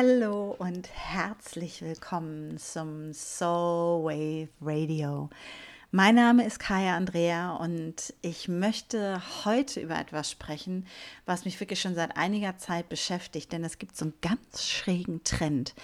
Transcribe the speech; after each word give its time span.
Hallo 0.00 0.54
und 0.60 0.88
herzlich 0.94 1.82
willkommen 1.82 2.56
zum 2.58 3.12
Soul 3.12 4.04
Wave 4.04 4.48
Radio. 4.60 5.28
Mein 5.90 6.14
Name 6.14 6.46
ist 6.46 6.60
Kaya 6.60 6.96
Andrea 6.96 7.56
und 7.56 8.14
ich 8.22 8.46
möchte 8.46 9.20
heute 9.44 9.80
über 9.80 9.98
etwas 9.98 10.30
sprechen, 10.30 10.86
was 11.26 11.44
mich 11.44 11.58
wirklich 11.58 11.80
schon 11.80 11.96
seit 11.96 12.16
einiger 12.16 12.58
Zeit 12.58 12.88
beschäftigt, 12.88 13.50
denn 13.50 13.64
es 13.64 13.78
gibt 13.78 13.96
so 13.96 14.04
einen 14.04 14.14
ganz 14.20 14.68
schrägen 14.68 15.24
Trend 15.24 15.74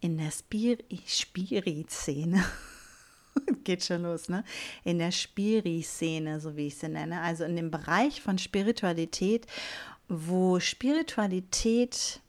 in 0.00 0.18
der 0.18 0.32
Spiri-Szene. 1.06 2.44
Geht 3.62 3.84
schon 3.84 4.02
los, 4.02 4.28
ne? 4.28 4.42
In 4.82 4.98
der 4.98 5.12
Spiri-Szene, 5.12 6.40
so 6.40 6.56
wie 6.56 6.66
ich 6.66 6.76
sie 6.76 6.88
nenne, 6.88 7.20
also 7.20 7.44
in 7.44 7.54
dem 7.54 7.70
Bereich 7.70 8.20
von 8.20 8.36
Spiritualität, 8.36 9.46
wo 10.08 10.58
Spiritualität 10.58 12.20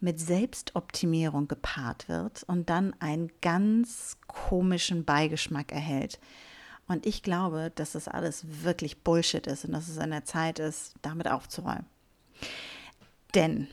mit 0.00 0.20
Selbstoptimierung 0.20 1.48
gepaart 1.48 2.08
wird 2.08 2.42
und 2.44 2.68
dann 2.70 2.94
einen 3.00 3.30
ganz 3.40 4.18
komischen 4.26 5.04
Beigeschmack 5.04 5.72
erhält. 5.72 6.20
Und 6.86 7.06
ich 7.06 7.22
glaube, 7.22 7.72
dass 7.74 7.92
das 7.92 8.08
alles 8.08 8.44
wirklich 8.62 9.02
Bullshit 9.02 9.46
ist 9.46 9.64
und 9.64 9.72
dass 9.72 9.88
es 9.88 9.98
an 9.98 10.10
der 10.10 10.24
Zeit 10.24 10.58
ist, 10.58 10.94
damit 11.00 11.28
aufzuräumen. 11.28 11.86
Denn 13.34 13.68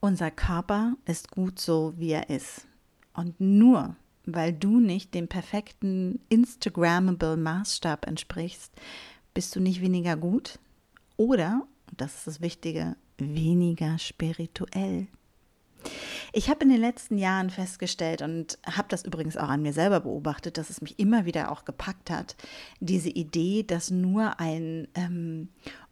unser 0.00 0.30
Körper 0.30 0.96
ist 1.04 1.30
gut 1.30 1.60
so, 1.60 1.94
wie 1.96 2.10
er 2.10 2.28
ist. 2.28 2.66
Und 3.14 3.40
nur 3.40 3.94
weil 4.24 4.52
du 4.52 4.80
nicht 4.80 5.14
dem 5.14 5.28
perfekten 5.28 6.20
Instagrammable 6.28 7.36
Maßstab 7.36 8.06
entsprichst, 8.06 8.72
bist 9.34 9.56
du 9.56 9.60
nicht 9.60 9.80
weniger 9.80 10.16
gut 10.16 10.58
oder, 11.16 11.66
das 11.96 12.18
ist 12.18 12.26
das 12.26 12.40
Wichtige, 12.40 12.96
weniger 13.22 13.98
spirituell. 13.98 15.06
Ich 16.32 16.48
habe 16.48 16.62
in 16.62 16.70
den 16.70 16.80
letzten 16.80 17.18
Jahren 17.18 17.50
festgestellt 17.50 18.22
und 18.22 18.58
habe 18.64 18.88
das 18.88 19.04
übrigens 19.04 19.36
auch 19.36 19.48
an 19.48 19.62
mir 19.62 19.72
selber 19.72 20.00
beobachtet, 20.00 20.56
dass 20.56 20.70
es 20.70 20.80
mich 20.80 20.98
immer 20.98 21.26
wieder 21.26 21.50
auch 21.50 21.64
gepackt 21.64 22.10
hat, 22.10 22.36
diese 22.80 23.10
Idee, 23.10 23.64
dass 23.64 23.90
nur 23.90 24.40
ein 24.40 24.88
ähm, 24.94 25.48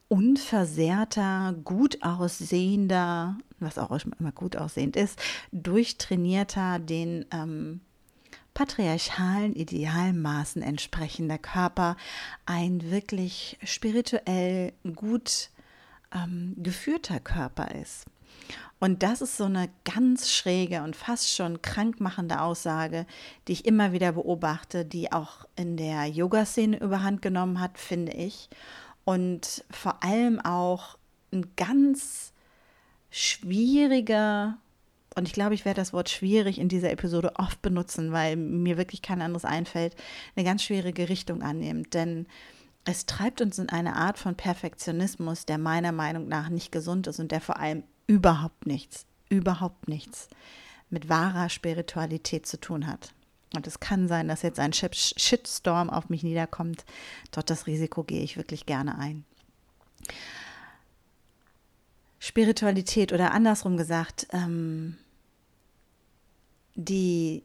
unversehrter, 0.08 1.54
gut 1.64 2.02
aussehender, 2.02 3.36
was 3.58 3.78
auch 3.78 3.90
immer 4.18 4.32
gut 4.32 4.56
aussehend 4.56 4.96
ist, 4.96 5.20
durchtrainierter, 5.52 6.78
den 6.78 7.26
ähm, 7.32 7.80
patriarchalen 8.54 9.54
Idealmaßen 9.54 10.62
entsprechender 10.62 11.38
Körper 11.38 11.96
ein 12.46 12.90
wirklich 12.90 13.58
spirituell 13.62 14.72
gut 14.96 15.50
ähm, 16.14 16.54
geführter 16.58 17.20
Körper 17.20 17.74
ist. 17.74 18.06
Und 18.78 19.02
das 19.02 19.20
ist 19.20 19.36
so 19.36 19.44
eine 19.44 19.68
ganz 19.84 20.30
schräge 20.30 20.82
und 20.82 20.96
fast 20.96 21.34
schon 21.34 21.60
krankmachende 21.60 22.40
Aussage, 22.40 23.06
die 23.46 23.52
ich 23.52 23.66
immer 23.66 23.92
wieder 23.92 24.12
beobachte, 24.12 24.86
die 24.86 25.12
auch 25.12 25.46
in 25.54 25.76
der 25.76 26.06
Yoga-Szene 26.06 26.80
überhand 26.80 27.20
genommen 27.20 27.60
hat, 27.60 27.76
finde 27.76 28.12
ich. 28.12 28.48
Und 29.04 29.64
vor 29.70 30.02
allem 30.02 30.40
auch 30.40 30.96
ein 31.30 31.52
ganz 31.56 32.32
schwieriger, 33.10 34.56
und 35.14 35.28
ich 35.28 35.34
glaube, 35.34 35.54
ich 35.54 35.66
werde 35.66 35.80
das 35.80 35.92
Wort 35.92 36.08
schwierig 36.08 36.58
in 36.58 36.68
dieser 36.68 36.90
Episode 36.90 37.34
oft 37.36 37.60
benutzen, 37.60 38.12
weil 38.12 38.36
mir 38.36 38.78
wirklich 38.78 39.02
kein 39.02 39.20
anderes 39.20 39.44
einfällt, 39.44 39.94
eine 40.36 40.44
ganz 40.46 40.62
schwierige 40.62 41.10
Richtung 41.10 41.42
annimmt. 41.42 41.92
Denn 41.92 42.26
es 42.84 43.06
treibt 43.06 43.40
uns 43.40 43.58
in 43.58 43.68
eine 43.68 43.96
Art 43.96 44.18
von 44.18 44.34
Perfektionismus, 44.34 45.46
der 45.46 45.58
meiner 45.58 45.92
Meinung 45.92 46.28
nach 46.28 46.48
nicht 46.48 46.72
gesund 46.72 47.06
ist 47.06 47.20
und 47.20 47.30
der 47.30 47.40
vor 47.40 47.58
allem 47.58 47.84
überhaupt 48.06 48.66
nichts, 48.66 49.06
überhaupt 49.28 49.88
nichts 49.88 50.28
mit 50.88 51.08
wahrer 51.08 51.48
Spiritualität 51.48 52.46
zu 52.46 52.58
tun 52.58 52.86
hat. 52.86 53.12
Und 53.54 53.66
es 53.66 53.80
kann 53.80 54.08
sein, 54.08 54.28
dass 54.28 54.42
jetzt 54.42 54.60
ein 54.60 54.72
Shitstorm 54.72 55.90
auf 55.90 56.08
mich 56.08 56.22
niederkommt. 56.22 56.84
Dort 57.32 57.50
das 57.50 57.66
Risiko 57.66 58.04
gehe 58.04 58.22
ich 58.22 58.36
wirklich 58.36 58.66
gerne 58.66 58.96
ein. 58.98 59.24
Spiritualität 62.20 63.12
oder 63.12 63.32
andersrum 63.32 63.76
gesagt, 63.76 64.28
ähm, 64.32 64.98
die 66.74 67.42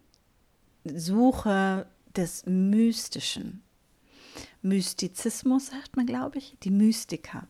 Suche 0.83 1.87
des 2.15 2.45
Mystischen, 2.45 3.63
Mystizismus, 4.65 5.67
sagt 5.67 5.95
man, 5.95 6.05
glaube 6.05 6.39
ich, 6.39 6.57
die 6.63 6.71
Mystiker. 6.71 7.47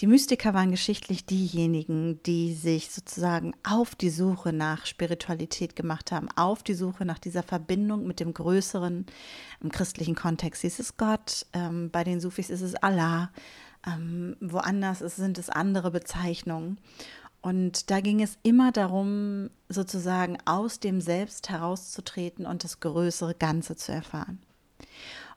Die 0.00 0.06
Mystiker 0.06 0.54
waren 0.54 0.70
geschichtlich 0.70 1.26
diejenigen, 1.26 2.22
die 2.24 2.54
sich 2.54 2.90
sozusagen 2.90 3.54
auf 3.62 3.94
die 3.94 4.10
Suche 4.10 4.52
nach 4.52 4.86
Spiritualität 4.86 5.76
gemacht 5.76 6.12
haben, 6.12 6.28
auf 6.36 6.62
die 6.62 6.74
Suche 6.74 7.04
nach 7.04 7.18
dieser 7.18 7.42
Verbindung 7.42 8.06
mit 8.06 8.20
dem 8.20 8.34
Größeren. 8.34 9.06
Im 9.60 9.70
christlichen 9.70 10.14
Kontext 10.14 10.62
hieß 10.62 10.78
es 10.78 10.96
Gott, 10.96 11.46
ähm, 11.52 11.90
bei 11.90 12.04
den 12.04 12.20
Sufis 12.20 12.50
ist 12.50 12.62
es 12.62 12.74
Allah, 12.76 13.30
ähm, 13.86 14.36
woanders 14.40 15.00
ist, 15.00 15.16
sind 15.16 15.38
es 15.38 15.50
andere 15.50 15.90
Bezeichnungen. 15.90 16.78
Und 17.40 17.90
da 17.90 18.00
ging 18.00 18.22
es 18.22 18.38
immer 18.42 18.72
darum, 18.72 19.50
sozusagen 19.68 20.38
aus 20.44 20.80
dem 20.80 21.00
Selbst 21.00 21.50
herauszutreten 21.50 22.46
und 22.46 22.64
das 22.64 22.80
größere 22.80 23.34
Ganze 23.34 23.76
zu 23.76 23.92
erfahren. 23.92 24.40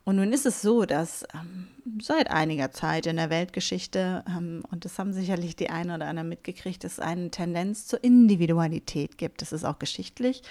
Und 0.08 0.16
nun 0.16 0.32
ist 0.32 0.46
es 0.46 0.62
so, 0.62 0.86
dass 0.86 1.26
ähm, 1.36 1.68
seit 2.02 2.32
einiger 2.32 2.72
Zeit 2.72 3.08
in 3.08 3.18
der 3.18 3.30
Weltgeschichte, 3.30 4.24
ähm, 4.26 4.64
und 4.72 4.86
das 4.86 4.98
haben 4.98 5.12
sicherlich 5.12 5.58
die 5.58 5.70
einen 5.70 5.92
oder 5.92 6.06
anderen 6.06 6.30
mitgekriegt, 6.30 6.86
es 6.86 7.02
eine 7.02 7.30
Tendenz 7.30 7.88
zur 7.88 8.02
Individualität 8.06 9.18
gibt. 9.18 9.42
Das 9.42 9.52
ist 9.52 9.66
auch 9.66 9.80
geschichtlich 9.80 10.44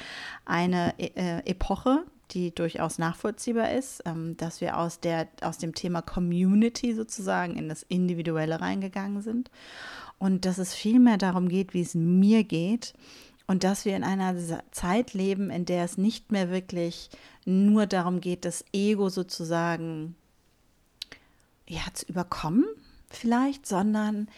eine 0.44 0.92
äh, 0.98 1.38
Epoche, 1.46 2.04
die 2.32 2.54
durchaus 2.54 2.98
nachvollziehbar 2.98 3.72
ist, 3.72 4.02
ähm, 4.04 4.36
dass 4.36 4.60
wir 4.60 4.76
aus, 4.76 5.00
der, 5.00 5.26
aus 5.40 5.56
dem 5.56 5.74
Thema 5.74 6.02
Community 6.02 6.92
sozusagen 6.94 7.56
in 7.56 7.70
das 7.70 7.82
Individuelle 7.82 8.60
reingegangen 8.60 9.22
sind 9.22 9.50
und 10.18 10.44
dass 10.44 10.58
es 10.58 10.74
viel 10.74 11.00
mehr 11.00 11.16
darum 11.16 11.48
geht, 11.48 11.72
wie 11.72 11.80
es 11.80 11.94
mir 11.94 12.44
geht 12.44 12.92
und 13.46 13.64
dass 13.64 13.86
wir 13.86 13.96
in 13.96 14.04
einer 14.04 14.34
Zeit 14.70 15.14
leben, 15.14 15.48
in 15.48 15.64
der 15.64 15.84
es 15.84 15.96
nicht 15.96 16.30
mehr 16.30 16.50
wirklich 16.50 17.08
nur 17.46 17.86
darum 17.86 18.20
geht, 18.20 18.44
das 18.44 18.64
Ego 18.72 19.08
sozusagen 19.08 20.14
ja, 21.68 21.80
zu 21.94 22.06
überkommen, 22.06 22.64
vielleicht, 23.08 23.66
sondern 23.66 24.28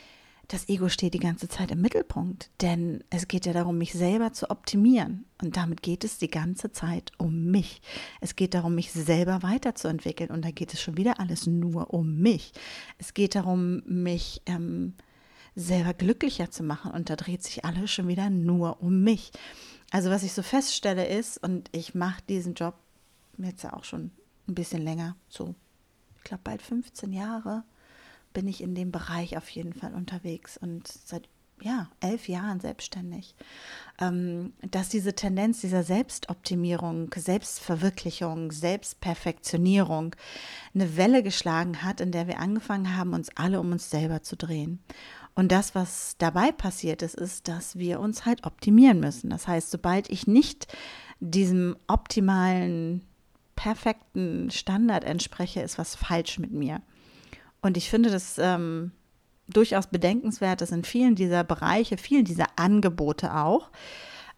das 0.48 0.68
Ego 0.70 0.88
steht 0.88 1.12
die 1.12 1.18
ganze 1.18 1.48
Zeit 1.48 1.70
im 1.70 1.82
Mittelpunkt. 1.82 2.50
Denn 2.62 3.04
es 3.10 3.28
geht 3.28 3.44
ja 3.44 3.52
darum, 3.52 3.76
mich 3.76 3.92
selber 3.92 4.32
zu 4.32 4.50
optimieren. 4.50 5.26
Und 5.42 5.58
damit 5.58 5.82
geht 5.82 6.04
es 6.04 6.16
die 6.16 6.30
ganze 6.30 6.72
Zeit 6.72 7.12
um 7.18 7.50
mich. 7.50 7.82
Es 8.22 8.34
geht 8.34 8.54
darum, 8.54 8.74
mich 8.74 8.90
selber 8.92 9.42
weiterzuentwickeln. 9.42 10.30
Und 10.30 10.46
da 10.46 10.50
geht 10.50 10.72
es 10.72 10.80
schon 10.80 10.96
wieder 10.96 11.20
alles 11.20 11.46
nur 11.46 11.92
um 11.92 12.16
mich. 12.18 12.52
Es 12.96 13.12
geht 13.12 13.34
darum, 13.34 13.82
mich 13.84 14.40
ähm, 14.46 14.94
selber 15.54 15.92
glücklicher 15.92 16.50
zu 16.50 16.62
machen. 16.62 16.92
Und 16.92 17.10
da 17.10 17.16
dreht 17.16 17.42
sich 17.42 17.66
alles 17.66 17.90
schon 17.90 18.08
wieder 18.08 18.30
nur 18.30 18.82
um 18.82 19.02
mich. 19.02 19.32
Also 19.90 20.08
was 20.08 20.22
ich 20.22 20.32
so 20.32 20.42
feststelle 20.42 21.06
ist, 21.06 21.42
und 21.42 21.68
ich 21.72 21.94
mache 21.94 22.22
diesen 22.26 22.54
Job 22.54 22.74
jetzt 23.44 23.62
ja 23.62 23.72
auch 23.72 23.84
schon 23.84 24.10
ein 24.48 24.54
bisschen 24.54 24.82
länger, 24.82 25.16
so, 25.28 25.54
ich 26.16 26.24
glaube 26.24 26.42
bald 26.44 26.62
15 26.62 27.12
Jahre 27.12 27.64
bin 28.32 28.46
ich 28.48 28.62
in 28.62 28.74
dem 28.74 28.92
Bereich 28.92 29.36
auf 29.36 29.48
jeden 29.48 29.72
Fall 29.72 29.94
unterwegs 29.94 30.56
und 30.56 30.86
seit 30.86 31.28
ja, 31.60 31.88
elf 32.00 32.28
Jahren 32.28 32.60
selbstständig, 32.60 33.34
ähm, 34.00 34.52
dass 34.70 34.88
diese 34.88 35.14
Tendenz 35.14 35.60
dieser 35.60 35.82
Selbstoptimierung, 35.82 37.10
Selbstverwirklichung, 37.14 38.52
Selbstperfektionierung 38.52 40.14
eine 40.74 40.96
Welle 40.96 41.22
geschlagen 41.22 41.82
hat, 41.82 42.00
in 42.00 42.12
der 42.12 42.26
wir 42.26 42.38
angefangen 42.38 42.96
haben, 42.96 43.12
uns 43.12 43.30
alle 43.34 43.60
um 43.60 43.72
uns 43.72 43.90
selber 43.90 44.22
zu 44.22 44.36
drehen. 44.36 44.78
Und 45.34 45.52
das, 45.52 45.74
was 45.74 46.16
dabei 46.18 46.50
passiert 46.52 47.02
ist, 47.02 47.14
ist, 47.14 47.48
dass 47.48 47.78
wir 47.78 48.00
uns 48.00 48.24
halt 48.26 48.44
optimieren 48.44 48.98
müssen. 49.00 49.30
Das 49.30 49.46
heißt, 49.46 49.70
sobald 49.70 50.10
ich 50.10 50.26
nicht 50.26 50.66
diesem 51.20 51.76
optimalen, 51.86 53.02
perfekten 53.58 54.52
Standard 54.52 55.02
entspreche, 55.02 55.60
ist 55.62 55.78
was 55.78 55.96
falsch 55.96 56.38
mit 56.38 56.52
mir. 56.52 56.80
Und 57.60 57.76
ich 57.76 57.90
finde 57.90 58.08
das 58.08 58.38
ähm, 58.38 58.92
durchaus 59.48 59.88
bedenkenswert, 59.88 60.60
dass 60.60 60.70
in 60.70 60.84
vielen 60.84 61.16
dieser 61.16 61.42
Bereiche, 61.42 61.96
vielen 61.96 62.24
dieser 62.24 62.46
Angebote 62.54 63.34
auch, 63.34 63.70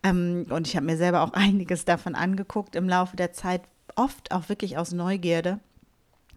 ähm, 0.02 0.46
und 0.48 0.66
ich 0.66 0.74
habe 0.74 0.86
mir 0.86 0.96
selber 0.96 1.20
auch 1.20 1.32
einiges 1.34 1.84
davon 1.84 2.14
angeguckt 2.14 2.74
im 2.74 2.88
Laufe 2.88 3.14
der 3.14 3.34
Zeit, 3.34 3.60
oft 3.94 4.32
auch 4.32 4.48
wirklich 4.48 4.78
aus 4.78 4.92
Neugierde, 4.92 5.60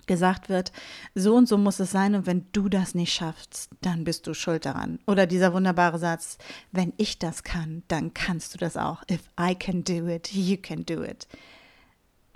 gesagt 0.05 0.49
wird, 0.49 0.73
so 1.15 1.35
und 1.35 1.47
so 1.47 1.57
muss 1.57 1.79
es 1.79 1.91
sein 1.91 2.15
und 2.15 2.25
wenn 2.25 2.47
du 2.51 2.67
das 2.67 2.95
nicht 2.95 3.13
schaffst, 3.13 3.69
dann 3.79 4.03
bist 4.03 4.27
du 4.27 4.33
schuld 4.33 4.65
daran. 4.65 4.99
Oder 5.07 5.25
dieser 5.25 5.53
wunderbare 5.53 5.99
Satz, 5.99 6.37
wenn 6.73 6.91
ich 6.97 7.17
das 7.17 7.43
kann, 7.43 7.83
dann 7.87 8.13
kannst 8.13 8.53
du 8.53 8.57
das 8.57 8.75
auch. 8.75 9.03
If 9.09 9.21
I 9.39 9.55
can 9.55 9.85
do 9.85 10.09
it, 10.09 10.33
you 10.33 10.57
can 10.57 10.85
do 10.85 11.01
it. 11.01 11.25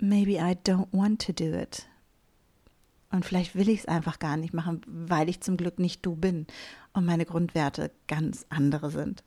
Maybe 0.00 0.34
I 0.34 0.54
don't 0.54 0.88
want 0.92 1.24
to 1.26 1.32
do 1.32 1.56
it. 1.58 1.88
Und 3.10 3.24
vielleicht 3.24 3.54
will 3.54 3.68
ich 3.68 3.80
es 3.80 3.88
einfach 3.88 4.18
gar 4.18 4.36
nicht 4.36 4.52
machen, 4.52 4.82
weil 4.86 5.28
ich 5.28 5.40
zum 5.40 5.56
Glück 5.56 5.78
nicht 5.78 6.04
du 6.04 6.14
bin 6.14 6.46
und 6.92 7.06
meine 7.06 7.24
Grundwerte 7.24 7.90
ganz 8.06 8.44
andere 8.50 8.90
sind. 8.90 9.24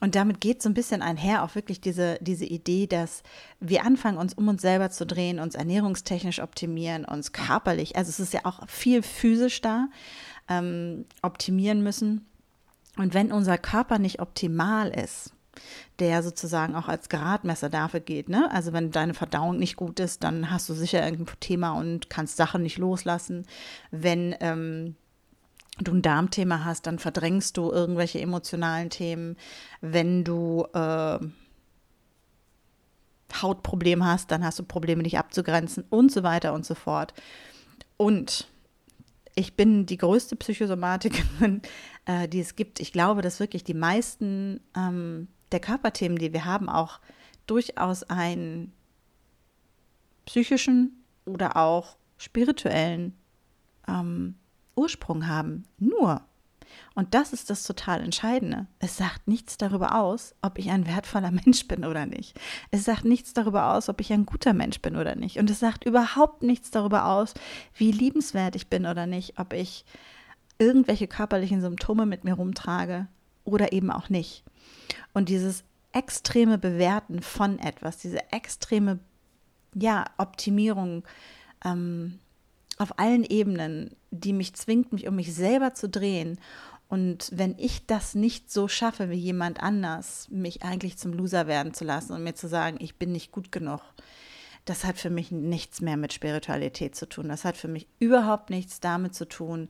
und 0.00 0.14
damit 0.14 0.40
geht 0.40 0.62
so 0.62 0.68
ein 0.68 0.74
bisschen 0.74 1.02
einher 1.02 1.42
auch 1.42 1.56
wirklich 1.56 1.80
diese, 1.80 2.18
diese 2.20 2.44
Idee, 2.44 2.86
dass 2.86 3.24
wir 3.58 3.84
anfangen, 3.84 4.18
uns 4.18 4.34
um 4.34 4.46
uns 4.46 4.62
selber 4.62 4.90
zu 4.90 5.04
drehen, 5.04 5.40
uns 5.40 5.56
ernährungstechnisch 5.56 6.40
optimieren, 6.40 7.04
uns 7.04 7.32
körperlich, 7.32 7.96
also 7.96 8.08
es 8.10 8.20
ist 8.20 8.32
ja 8.32 8.40
auch 8.44 8.68
viel 8.68 9.02
physisch 9.02 9.60
da, 9.60 9.88
ähm, 10.48 11.04
optimieren 11.22 11.82
müssen. 11.82 12.26
Und 12.96 13.14
wenn 13.14 13.32
unser 13.32 13.58
Körper 13.58 13.98
nicht 13.98 14.20
optimal 14.20 14.90
ist, 14.90 15.32
der 15.98 16.22
sozusagen 16.22 16.74
auch 16.74 16.88
als 16.88 17.08
Gradmesser 17.08 17.68
dafür 17.68 18.00
geht. 18.00 18.28
Ne? 18.28 18.50
Also 18.52 18.72
wenn 18.72 18.90
deine 18.90 19.14
Verdauung 19.14 19.58
nicht 19.58 19.76
gut 19.76 20.00
ist, 20.00 20.24
dann 20.24 20.50
hast 20.50 20.68
du 20.68 20.74
sicher 20.74 21.04
irgendein 21.04 21.40
Thema 21.40 21.72
und 21.72 22.10
kannst 22.10 22.36
Sachen 22.36 22.62
nicht 22.62 22.78
loslassen. 22.78 23.46
Wenn 23.90 24.34
ähm, 24.40 24.96
du 25.78 25.92
ein 25.92 26.02
Darmthema 26.02 26.64
hast, 26.64 26.86
dann 26.86 26.98
verdrängst 26.98 27.56
du 27.56 27.70
irgendwelche 27.70 28.20
emotionalen 28.20 28.90
Themen. 28.90 29.36
Wenn 29.80 30.24
du 30.24 30.66
äh, 30.72 31.18
Hautprobleme 33.34 34.04
hast, 34.04 34.30
dann 34.30 34.44
hast 34.44 34.58
du 34.58 34.64
Probleme, 34.64 35.02
dich 35.02 35.18
abzugrenzen 35.18 35.84
und 35.90 36.12
so 36.12 36.22
weiter 36.22 36.52
und 36.52 36.64
so 36.64 36.74
fort. 36.74 37.14
Und 37.96 38.48
ich 39.34 39.54
bin 39.54 39.86
die 39.86 39.98
größte 39.98 40.36
Psychosomatikerin, 40.36 41.62
äh, 42.06 42.28
die 42.28 42.40
es 42.40 42.56
gibt. 42.56 42.80
Ich 42.80 42.92
glaube, 42.92 43.22
dass 43.22 43.40
wirklich 43.40 43.64
die 43.64 43.74
meisten 43.74 44.60
ähm, 44.76 45.28
der 45.52 45.60
Körperthemen, 45.60 46.18
die 46.18 46.32
wir 46.32 46.44
haben, 46.44 46.68
auch 46.68 47.00
durchaus 47.46 48.04
einen 48.04 48.72
psychischen 50.26 51.04
oder 51.24 51.56
auch 51.56 51.96
spirituellen 52.18 53.14
ähm, 53.86 54.34
Ursprung 54.76 55.26
haben. 55.26 55.64
Nur, 55.78 56.22
und 56.94 57.14
das 57.14 57.32
ist 57.32 57.50
das 57.50 57.64
total 57.64 58.02
Entscheidende, 58.02 58.66
es 58.78 58.96
sagt 58.96 59.26
nichts 59.26 59.56
darüber 59.56 59.98
aus, 59.98 60.34
ob 60.42 60.58
ich 60.58 60.70
ein 60.70 60.86
wertvoller 60.86 61.30
Mensch 61.44 61.66
bin 61.66 61.84
oder 61.84 62.06
nicht. 62.06 62.38
Es 62.70 62.84
sagt 62.84 63.04
nichts 63.04 63.32
darüber 63.32 63.74
aus, 63.74 63.88
ob 63.88 64.00
ich 64.00 64.12
ein 64.12 64.26
guter 64.26 64.52
Mensch 64.52 64.80
bin 64.80 64.96
oder 64.96 65.14
nicht. 65.14 65.38
Und 65.38 65.50
es 65.50 65.60
sagt 65.60 65.84
überhaupt 65.84 66.42
nichts 66.42 66.70
darüber 66.70 67.06
aus, 67.06 67.34
wie 67.74 67.92
liebenswert 67.92 68.56
ich 68.56 68.68
bin 68.68 68.86
oder 68.86 69.06
nicht, 69.06 69.38
ob 69.38 69.52
ich 69.52 69.84
irgendwelche 70.58 71.06
körperlichen 71.06 71.60
Symptome 71.60 72.04
mit 72.04 72.24
mir 72.24 72.34
rumtrage 72.34 73.06
oder 73.48 73.72
eben 73.72 73.90
auch 73.90 74.08
nicht. 74.08 74.44
Und 75.12 75.28
dieses 75.28 75.64
extreme 75.92 76.58
Bewerten 76.58 77.22
von 77.22 77.58
etwas, 77.58 77.98
diese 77.98 78.30
extreme 78.30 78.98
ja, 79.74 80.04
Optimierung 80.18 81.04
ähm, 81.64 82.18
auf 82.78 82.98
allen 82.98 83.24
Ebenen, 83.24 83.96
die 84.10 84.32
mich 84.32 84.54
zwingt, 84.54 84.92
mich 84.92 85.08
um 85.08 85.16
mich 85.16 85.34
selber 85.34 85.74
zu 85.74 85.88
drehen. 85.88 86.38
Und 86.88 87.30
wenn 87.34 87.54
ich 87.58 87.86
das 87.86 88.14
nicht 88.14 88.50
so 88.50 88.68
schaffe 88.68 89.10
wie 89.10 89.16
jemand 89.16 89.62
anders, 89.62 90.28
mich 90.30 90.62
eigentlich 90.62 90.96
zum 90.96 91.12
Loser 91.12 91.46
werden 91.46 91.74
zu 91.74 91.84
lassen 91.84 92.12
und 92.12 92.22
mir 92.22 92.34
zu 92.34 92.48
sagen, 92.48 92.78
ich 92.80 92.96
bin 92.96 93.12
nicht 93.12 93.32
gut 93.32 93.52
genug, 93.52 93.80
das 94.64 94.84
hat 94.84 94.98
für 94.98 95.10
mich 95.10 95.30
nichts 95.30 95.80
mehr 95.80 95.96
mit 95.96 96.12
Spiritualität 96.12 96.94
zu 96.94 97.08
tun. 97.08 97.28
Das 97.28 97.44
hat 97.44 97.56
für 97.56 97.68
mich 97.68 97.88
überhaupt 97.98 98.50
nichts 98.50 98.80
damit 98.80 99.14
zu 99.14 99.26
tun, 99.26 99.68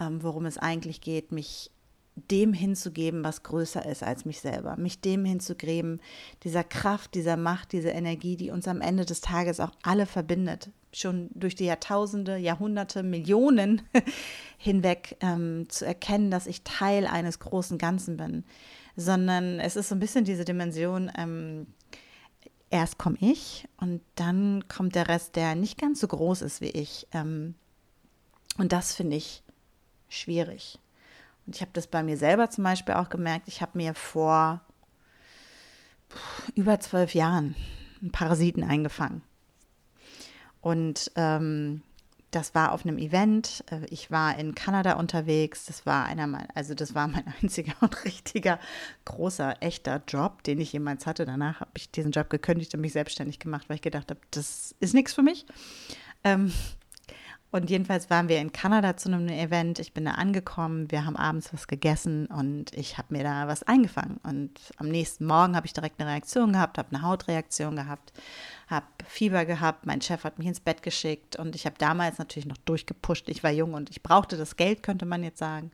ähm, 0.00 0.22
worum 0.22 0.44
es 0.46 0.58
eigentlich 0.58 1.00
geht, 1.00 1.32
mich 1.32 1.70
dem 2.20 2.52
hinzugeben, 2.52 3.24
was 3.24 3.42
größer 3.42 3.84
ist 3.86 4.02
als 4.02 4.24
mich 4.24 4.40
selber, 4.40 4.76
mich 4.76 5.00
dem 5.00 5.24
hinzugeben, 5.24 6.00
dieser 6.42 6.64
Kraft, 6.64 7.14
dieser 7.14 7.36
Macht, 7.36 7.72
dieser 7.72 7.94
Energie, 7.94 8.36
die 8.36 8.50
uns 8.50 8.68
am 8.68 8.80
Ende 8.80 9.04
des 9.04 9.20
Tages 9.20 9.60
auch 9.60 9.72
alle 9.82 10.06
verbindet, 10.06 10.70
schon 10.92 11.30
durch 11.34 11.54
die 11.54 11.66
Jahrtausende, 11.66 12.36
Jahrhunderte, 12.36 13.02
Millionen 13.02 13.82
hinweg 14.58 15.16
ähm, 15.20 15.66
zu 15.68 15.86
erkennen, 15.86 16.30
dass 16.30 16.46
ich 16.46 16.62
Teil 16.62 17.06
eines 17.06 17.38
großen 17.38 17.78
Ganzen 17.78 18.16
bin, 18.16 18.44
sondern 18.96 19.60
es 19.60 19.76
ist 19.76 19.88
so 19.88 19.94
ein 19.94 20.00
bisschen 20.00 20.24
diese 20.24 20.44
Dimension, 20.44 21.10
ähm, 21.16 21.66
erst 22.70 22.98
komme 22.98 23.16
ich 23.20 23.68
und 23.78 24.00
dann 24.14 24.66
kommt 24.68 24.94
der 24.94 25.08
Rest, 25.08 25.36
der 25.36 25.54
nicht 25.54 25.78
ganz 25.78 26.00
so 26.00 26.08
groß 26.08 26.42
ist 26.42 26.60
wie 26.60 26.70
ich. 26.70 27.06
Ähm, 27.12 27.54
und 28.58 28.72
das 28.72 28.94
finde 28.94 29.16
ich 29.16 29.42
schwierig. 30.08 30.78
Und 31.46 31.56
ich 31.56 31.60
habe 31.62 31.72
das 31.72 31.86
bei 31.86 32.02
mir 32.02 32.16
selber 32.16 32.50
zum 32.50 32.64
Beispiel 32.64 32.94
auch 32.94 33.08
gemerkt. 33.08 33.48
Ich 33.48 33.62
habe 33.62 33.76
mir 33.76 33.94
vor 33.94 34.60
über 36.54 36.80
zwölf 36.80 37.14
Jahren 37.14 37.54
einen 38.00 38.12
Parasiten 38.12 38.64
eingefangen. 38.64 39.22
Und 40.60 41.10
ähm, 41.16 41.82
das 42.30 42.54
war 42.54 42.72
auf 42.72 42.84
einem 42.84 42.98
Event. 42.98 43.64
Äh, 43.70 43.86
ich 43.86 44.10
war 44.10 44.38
in 44.38 44.54
Kanada 44.54 44.94
unterwegs. 44.94 45.66
Das 45.66 45.86
war 45.86 46.04
einer 46.04 46.26
meiner, 46.26 46.48
also 46.54 46.74
das 46.74 46.94
war 46.94 47.08
mein 47.08 47.24
einziger 47.42 47.74
und 47.80 48.04
richtiger 48.04 48.58
großer, 49.04 49.56
echter 49.60 50.02
Job, 50.06 50.42
den 50.42 50.60
ich 50.60 50.72
jemals 50.72 51.06
hatte. 51.06 51.24
Danach 51.24 51.60
habe 51.60 51.72
ich 51.76 51.90
diesen 51.90 52.12
Job 52.12 52.30
gekündigt 52.30 52.74
und 52.74 52.80
mich 52.80 52.92
selbstständig 52.92 53.38
gemacht, 53.38 53.68
weil 53.68 53.76
ich 53.76 53.82
gedacht 53.82 54.10
habe, 54.10 54.20
das 54.30 54.74
ist 54.80 54.94
nichts 54.94 55.14
für 55.14 55.22
mich. 55.22 55.46
Ähm, 56.22 56.52
und 57.52 57.68
jedenfalls 57.68 58.10
waren 58.10 58.28
wir 58.28 58.38
in 58.38 58.52
Kanada 58.52 58.96
zu 58.96 59.08
einem 59.08 59.28
Event. 59.28 59.80
Ich 59.80 59.92
bin 59.92 60.04
da 60.04 60.12
angekommen, 60.12 60.90
wir 60.92 61.04
haben 61.04 61.16
abends 61.16 61.52
was 61.52 61.66
gegessen 61.66 62.26
und 62.26 62.72
ich 62.74 62.96
habe 62.96 63.12
mir 63.12 63.24
da 63.24 63.48
was 63.48 63.64
eingefangen. 63.64 64.18
Und 64.22 64.52
am 64.76 64.88
nächsten 64.88 65.26
Morgen 65.26 65.56
habe 65.56 65.66
ich 65.66 65.72
direkt 65.72 66.00
eine 66.00 66.10
Reaktion 66.10 66.52
gehabt, 66.52 66.78
habe 66.78 66.94
eine 66.94 67.02
Hautreaktion 67.02 67.74
gehabt, 67.74 68.12
habe 68.68 68.86
Fieber 69.04 69.44
gehabt. 69.44 69.84
Mein 69.84 70.00
Chef 70.00 70.22
hat 70.22 70.38
mich 70.38 70.46
ins 70.46 70.60
Bett 70.60 70.84
geschickt 70.84 71.34
und 71.34 71.56
ich 71.56 71.66
habe 71.66 71.74
damals 71.76 72.18
natürlich 72.18 72.46
noch 72.46 72.58
durchgepusht. 72.58 73.28
Ich 73.28 73.42
war 73.42 73.50
jung 73.50 73.74
und 73.74 73.90
ich 73.90 74.02
brauchte 74.02 74.36
das 74.36 74.54
Geld, 74.54 74.84
könnte 74.84 75.04
man 75.04 75.24
jetzt 75.24 75.38
sagen. 75.38 75.72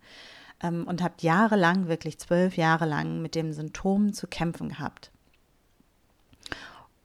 Ähm, 0.63 0.87
und 0.89 1.03
habe 1.03 1.15
jahrelang, 1.21 1.89
wirklich 1.89 2.19
zwölf 2.19 2.57
Jahre 2.57 2.87
lang 2.87 3.21
mit 3.21 3.35
dem 3.35 3.53
Symptom 3.53 4.15
zu 4.15 4.27
kämpfen 4.27 4.71
gehabt. 4.71 5.11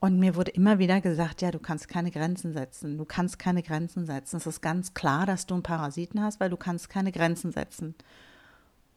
Und 0.02 0.18
mir 0.18 0.36
wurde 0.36 0.50
immer 0.50 0.80
wieder 0.80 1.00
gesagt, 1.00 1.44
ja, 1.44 1.52
du 1.52 1.60
kannst 1.60 1.88
keine 1.88 2.10
Grenzen 2.10 2.54
setzen. 2.54 2.98
Du 2.98 3.06
kannst 3.06 3.38
keine 3.38 3.62
Grenzen 3.62 4.08
setzen. 4.08 4.38
Es 4.38 4.48
ist 4.48 4.60
ganz 4.60 4.96
klar, 4.96 5.28
dass 5.28 5.46
du 5.46 5.54
einen 5.54 5.62
Parasiten 5.62 6.24
hast, 6.24 6.40
weil 6.40 6.50
du 6.50 6.58
kannst 6.58 6.90
keine 6.90 7.12
Grenzen 7.12 7.52
setzen. 7.52 7.94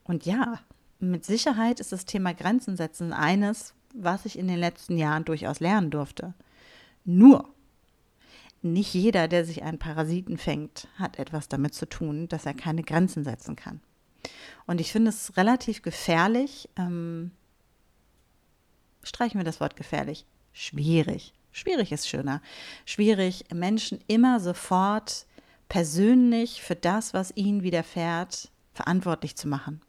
Und 0.05 0.25
ja, 0.25 0.61
mit 1.01 1.27
Sicherheit 1.27 1.79
ist 1.79 1.93
das 1.93 2.07
Thema 2.07 2.33
Grenzen 2.33 2.79
setzen 2.79 3.13
eines, 3.13 3.75
was 3.93 4.25
ich 4.25 4.39
in 4.39 4.49
den 4.49 4.59
letzten 4.59 4.97
Jahren 4.97 5.27
durchaus 5.27 5.61
lernen 5.61 5.91
durfte. 5.91 6.33
Nur, 7.05 7.51
nicht 8.63 8.95
jeder, 8.95 9.29
der 9.29 9.45
sich 9.45 9.63
einen 9.63 9.79
Parasiten 9.79 10.39
fängt, 10.39 10.89
hat 10.97 11.19
etwas 11.19 11.49
damit 11.49 11.75
zu 11.75 11.87
tun, 11.87 12.29
dass 12.29 12.47
er 12.47 12.55
keine 12.55 12.83
Grenzen 12.83 13.25
setzen 13.25 13.57
kann. 13.57 13.83
Und 14.67 14.81
ich 14.81 14.91
finde 14.91 15.11
es 15.11 15.37
relativ 15.37 15.83
gefährlich, 15.83 16.71
ähm, 16.77 17.31
streichen 19.03 19.39
wir 19.39 19.45
das 19.45 19.61
Wort 19.61 19.77
gefährlich, 19.77 20.25
schwierig. 20.55 21.35
Schwierig 21.53 21.93
ist 21.93 22.09
schöner. 22.09 22.41
Schwierig, 22.87 23.45
Menschen 23.53 23.99
immer 24.07 24.41
sofort 24.41 25.27
persönlich 25.69 26.63
für 26.63 26.75
das, 26.75 27.13
was 27.13 27.37
ihnen 27.37 27.63
widerfährt, 27.63 28.51
verantwortlich 28.73 29.37
zu 29.37 29.47
machen. 29.47 29.83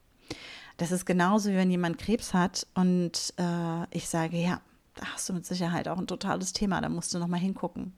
Das 0.78 0.92
ist 0.92 1.06
genauso, 1.06 1.50
wie 1.50 1.56
wenn 1.56 1.72
jemand 1.72 1.98
Krebs 1.98 2.34
hat 2.34 2.68
und 2.76 3.34
äh, 3.38 3.96
ich 3.96 4.10
sage, 4.10 4.38
ja, 4.38 4.62
da 4.96 5.06
hast 5.14 5.30
du 5.30 5.34
mit 5.34 5.46
Sicherheit 5.46 5.88
auch 5.88 5.98
ein 5.98 6.08
totales 6.08 6.54
Thema, 6.54 6.82
da 6.82 6.90
musst 6.90 7.14
du 7.14 7.20
nochmal 7.20 7.40
hingucken. 7.40 7.94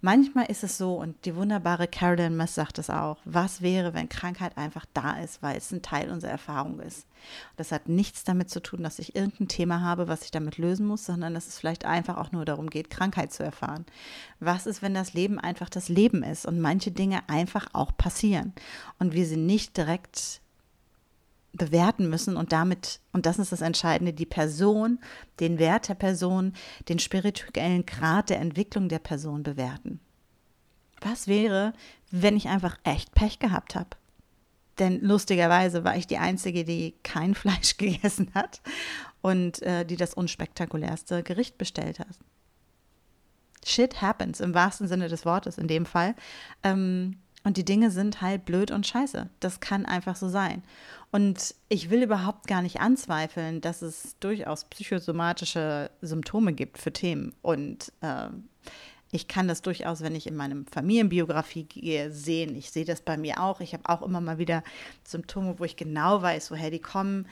Manchmal 0.00 0.46
ist 0.46 0.62
es 0.62 0.78
so, 0.78 0.94
und 0.94 1.24
die 1.24 1.34
wunderbare 1.34 1.88
Carolyn 1.88 2.36
Mess 2.36 2.54
sagt 2.54 2.78
es 2.78 2.88
auch, 2.88 3.18
was 3.24 3.62
wäre, 3.62 3.94
wenn 3.94 4.08
Krankheit 4.08 4.56
einfach 4.56 4.86
da 4.94 5.18
ist, 5.18 5.42
weil 5.42 5.56
es 5.56 5.72
ein 5.72 5.82
Teil 5.82 6.10
unserer 6.10 6.30
Erfahrung 6.30 6.78
ist. 6.78 7.04
das 7.56 7.72
hat 7.72 7.88
nichts 7.88 8.22
damit 8.22 8.48
zu 8.48 8.62
tun, 8.62 8.84
dass 8.84 9.00
ich 9.00 9.16
irgendein 9.16 9.48
Thema 9.48 9.80
habe, 9.80 10.06
was 10.06 10.22
ich 10.22 10.30
damit 10.30 10.56
lösen 10.56 10.86
muss, 10.86 11.04
sondern 11.04 11.34
dass 11.34 11.48
es 11.48 11.58
vielleicht 11.58 11.84
einfach 11.84 12.16
auch 12.16 12.30
nur 12.30 12.44
darum 12.44 12.70
geht, 12.70 12.90
Krankheit 12.90 13.32
zu 13.32 13.42
erfahren. 13.42 13.86
Was 14.38 14.66
ist, 14.66 14.82
wenn 14.82 14.94
das 14.94 15.14
Leben 15.14 15.40
einfach 15.40 15.68
das 15.68 15.88
Leben 15.88 16.22
ist 16.22 16.46
und 16.46 16.60
manche 16.60 16.92
Dinge 16.92 17.28
einfach 17.28 17.66
auch 17.72 17.90
passieren 17.96 18.52
und 19.00 19.14
wir 19.14 19.26
sie 19.26 19.36
nicht 19.36 19.76
direkt 19.76 20.40
bewerten 21.58 22.08
müssen 22.08 22.36
und 22.36 22.52
damit, 22.52 23.00
und 23.12 23.26
das 23.26 23.38
ist 23.38 23.52
das 23.52 23.60
Entscheidende, 23.60 24.12
die 24.12 24.26
Person, 24.26 24.98
den 25.40 25.58
Wert 25.58 25.88
der 25.88 25.94
Person, 25.94 26.54
den 26.88 26.98
spirituellen 26.98 27.84
Grad 27.84 28.30
der 28.30 28.40
Entwicklung 28.40 28.88
der 28.88 29.00
Person 29.00 29.42
bewerten. 29.42 30.00
Was 31.00 31.28
wäre, 31.28 31.72
wenn 32.10 32.36
ich 32.36 32.48
einfach 32.48 32.78
echt 32.84 33.14
Pech 33.14 33.38
gehabt 33.38 33.74
habe? 33.74 33.90
Denn 34.78 35.00
lustigerweise 35.00 35.84
war 35.84 35.96
ich 35.96 36.06
die 36.06 36.18
Einzige, 36.18 36.64
die 36.64 36.94
kein 37.02 37.34
Fleisch 37.34 37.76
gegessen 37.76 38.30
hat 38.34 38.60
und 39.20 39.62
äh, 39.62 39.84
die 39.84 39.96
das 39.96 40.14
unspektakulärste 40.14 41.22
Gericht 41.22 41.58
bestellt 41.58 41.98
hat. 41.98 42.18
Shit 43.64 44.00
happens 44.00 44.40
im 44.40 44.54
wahrsten 44.54 44.88
Sinne 44.88 45.08
des 45.08 45.26
Wortes 45.26 45.58
in 45.58 45.68
dem 45.68 45.84
Fall. 45.84 46.14
Ähm, 46.62 47.18
und 47.44 47.56
die 47.56 47.64
Dinge 47.64 47.90
sind 47.90 48.20
halt 48.20 48.44
blöd 48.44 48.70
und 48.70 48.86
scheiße. 48.86 49.28
Das 49.40 49.60
kann 49.60 49.86
einfach 49.86 50.16
so 50.16 50.28
sein. 50.28 50.62
Und 51.10 51.54
ich 51.68 51.88
will 51.88 52.02
überhaupt 52.02 52.46
gar 52.46 52.60
nicht 52.60 52.80
anzweifeln, 52.80 53.60
dass 53.60 53.80
es 53.80 54.16
durchaus 54.20 54.64
psychosomatische 54.66 55.90
Symptome 56.02 56.52
gibt 56.52 56.78
für 56.78 56.92
Themen. 56.92 57.34
Und 57.40 57.92
äh, 58.02 58.28
ich 59.10 59.26
kann 59.26 59.48
das 59.48 59.62
durchaus, 59.62 60.02
wenn 60.02 60.14
ich 60.14 60.26
in 60.26 60.36
meinem 60.36 60.66
Familienbiografie 60.66 61.64
gehe, 61.64 62.10
sehen. 62.12 62.54
Ich 62.54 62.70
sehe 62.70 62.84
das 62.84 63.00
bei 63.00 63.16
mir 63.16 63.40
auch. 63.40 63.60
Ich 63.60 63.72
habe 63.72 63.88
auch 63.88 64.02
immer 64.02 64.20
mal 64.20 64.36
wieder 64.36 64.62
Symptome, 65.02 65.58
wo 65.58 65.64
ich 65.64 65.76
genau 65.76 66.20
weiß, 66.20 66.50
woher 66.50 66.70
die 66.70 66.80
kommen. 66.80 67.26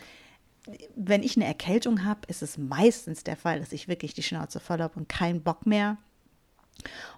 wenn 0.97 1.23
ich 1.23 1.37
eine 1.37 1.45
Erkältung 1.45 2.04
habe, 2.04 2.21
ist 2.28 2.42
es 2.42 2.59
meistens 2.59 3.25
der 3.25 3.37
Fall, 3.37 3.61
dass 3.61 3.73
ich 3.73 3.88
wirklich 3.88 4.14
die 4.14 4.23
Schnauze 4.23 4.59
voll 4.59 4.80
habe 4.80 4.99
und 4.99 5.09
keinen 5.09 5.42
Bock 5.42 5.66
mehr. 5.66 5.99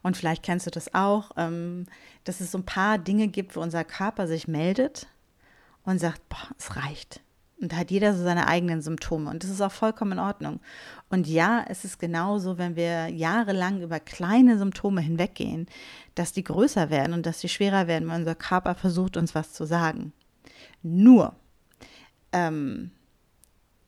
Und 0.02 0.16
vielleicht 0.16 0.42
kennst 0.42 0.66
du 0.66 0.70
das 0.70 0.92
auch, 0.94 1.30
ähm, 1.36 1.86
dass 2.24 2.40
es 2.40 2.50
so 2.50 2.58
ein 2.58 2.66
paar 2.66 2.98
Dinge 2.98 3.28
gibt, 3.28 3.56
wo 3.56 3.60
unser 3.60 3.84
Körper 3.84 4.26
sich 4.26 4.48
meldet 4.48 5.06
und 5.88 5.98
sagt, 5.98 6.28
boah, 6.28 6.48
es 6.58 6.76
reicht. 6.76 7.20
Und 7.60 7.72
da 7.72 7.78
hat 7.78 7.90
jeder 7.90 8.14
so 8.14 8.22
seine 8.22 8.46
eigenen 8.46 8.82
Symptome 8.82 9.30
und 9.30 9.42
das 9.42 9.50
ist 9.50 9.62
auch 9.62 9.72
vollkommen 9.72 10.12
in 10.12 10.18
Ordnung. 10.18 10.60
Und 11.08 11.26
ja, 11.26 11.64
es 11.66 11.84
ist 11.84 11.98
genauso, 11.98 12.58
wenn 12.58 12.76
wir 12.76 13.08
jahrelang 13.08 13.80
über 13.80 13.98
kleine 13.98 14.58
Symptome 14.58 15.00
hinweggehen, 15.00 15.66
dass 16.14 16.32
die 16.32 16.44
größer 16.44 16.90
werden 16.90 17.14
und 17.14 17.24
dass 17.24 17.40
sie 17.40 17.48
schwerer 17.48 17.88
werden, 17.88 18.06
weil 18.08 18.20
unser 18.20 18.34
Körper 18.34 18.74
versucht, 18.74 19.16
uns 19.16 19.34
was 19.34 19.54
zu 19.54 19.64
sagen. 19.64 20.12
Nur, 20.82 21.34
ähm, 22.32 22.90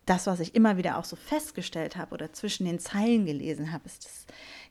das, 0.07 0.26
was 0.26 0.40
ich 0.40 0.54
immer 0.54 0.78
wieder 0.78 0.99
auch 0.99 1.04
so 1.04 1.14
festgestellt 1.14 1.97
habe 1.97 2.14
oder 2.14 2.33
zwischen 2.33 2.64
den 2.64 2.80
Zeilen 2.80 3.26
gelesen 3.26 3.73
habe, 3.73 3.85
ist, 3.85 4.07
dass 4.07 4.26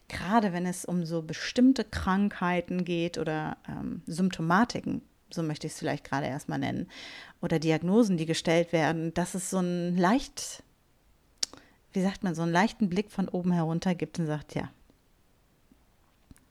gerade 0.09 0.51
wenn 0.51 0.65
es 0.65 0.83
um 0.83 1.05
so 1.05 1.21
bestimmte 1.21 1.85
Krankheiten 1.85 2.83
geht 2.83 3.17
oder 3.17 3.55
ähm, 3.69 4.01
Symptomatiken, 4.07 5.03
so 5.29 5.43
möchte 5.43 5.67
ich 5.67 5.73
es 5.73 5.79
vielleicht 5.79 6.03
gerade 6.03 6.27
erstmal 6.27 6.59
nennen, 6.59 6.87
oder 7.41 7.59
Diagnosen, 7.59 8.17
die 8.17 8.25
gestellt 8.25 8.73
werden, 8.73 9.13
dass 9.13 9.35
es 9.35 9.49
so 9.49 9.59
ein 9.59 9.97
leicht, 9.97 10.63
wie 11.93 12.01
sagt 12.01 12.23
man, 12.23 12.35
so 12.35 12.41
einen 12.41 12.51
leichten 12.51 12.89
Blick 12.89 13.11
von 13.11 13.29
oben 13.29 13.51
herunter 13.51 13.95
gibt 13.95 14.19
und 14.19 14.25
sagt, 14.25 14.55
ja, 14.55 14.69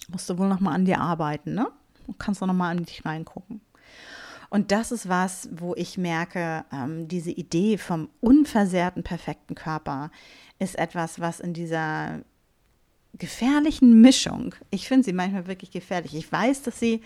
musst 0.08 0.28
du 0.30 0.38
wohl 0.38 0.49
nochmal 0.49 0.75
an 0.75 0.85
dir 0.85 1.00
arbeiten, 1.00 1.54
ne? 1.54 1.70
Du 2.06 2.14
kannst 2.14 2.40
doch 2.40 2.47
nochmal 2.47 2.76
an 2.76 2.85
dich 2.85 3.04
reingucken. 3.04 3.61
Und 4.50 4.73
das 4.73 4.92
ist 4.92 5.08
was, 5.08 5.49
wo 5.52 5.75
ich 5.75 5.99
merke, 5.99 6.64
ähm, 6.73 7.06
diese 7.06 7.30
Idee 7.30 7.76
vom 7.76 8.08
unversehrten, 8.20 9.02
perfekten 9.02 9.54
Körper 9.54 10.11
ist 10.58 10.78
etwas, 10.78 11.20
was 11.20 11.38
in 11.38 11.52
dieser 11.52 12.20
gefährlichen 13.18 14.00
Mischung, 14.00 14.54
ich 14.70 14.88
finde 14.88 15.04
sie 15.04 15.12
manchmal 15.12 15.46
wirklich 15.46 15.70
gefährlich. 15.70 16.14
Ich 16.14 16.30
weiß, 16.30 16.62
dass 16.62 16.78
sie 16.78 17.02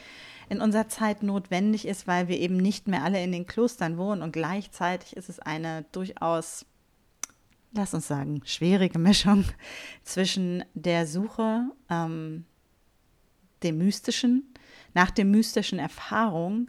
in 0.49 0.61
unserer 0.61 0.89
Zeit 0.89 1.23
notwendig 1.23 1.87
ist, 1.87 2.07
weil 2.07 2.29
wir 2.29 2.39
eben 2.39 2.57
nicht 2.57 2.89
mehr 2.89 3.05
alle 3.05 3.23
in 3.23 3.33
den 3.33 3.47
Klostern 3.47 3.97
wohnen 3.97 4.23
und 4.23 4.33
gleichzeitig 4.33 5.17
ist 5.17 5.29
es 5.29 5.39
eine 5.39 5.85
durchaus, 5.93 6.67
lass 7.73 7.95
uns 7.95 8.07
sagen, 8.07 8.43
schwierige 8.45 8.99
Mischung 8.99 9.45
zwischen 10.03 10.65
der 10.75 11.07
Suche, 11.07 11.71
ähm, 11.89 12.45
dem 13.63 13.79
Mystischen, 13.79 14.53
nach 14.95 15.11
der 15.11 15.25
mystischen 15.25 15.79
Erfahrung 15.79 16.69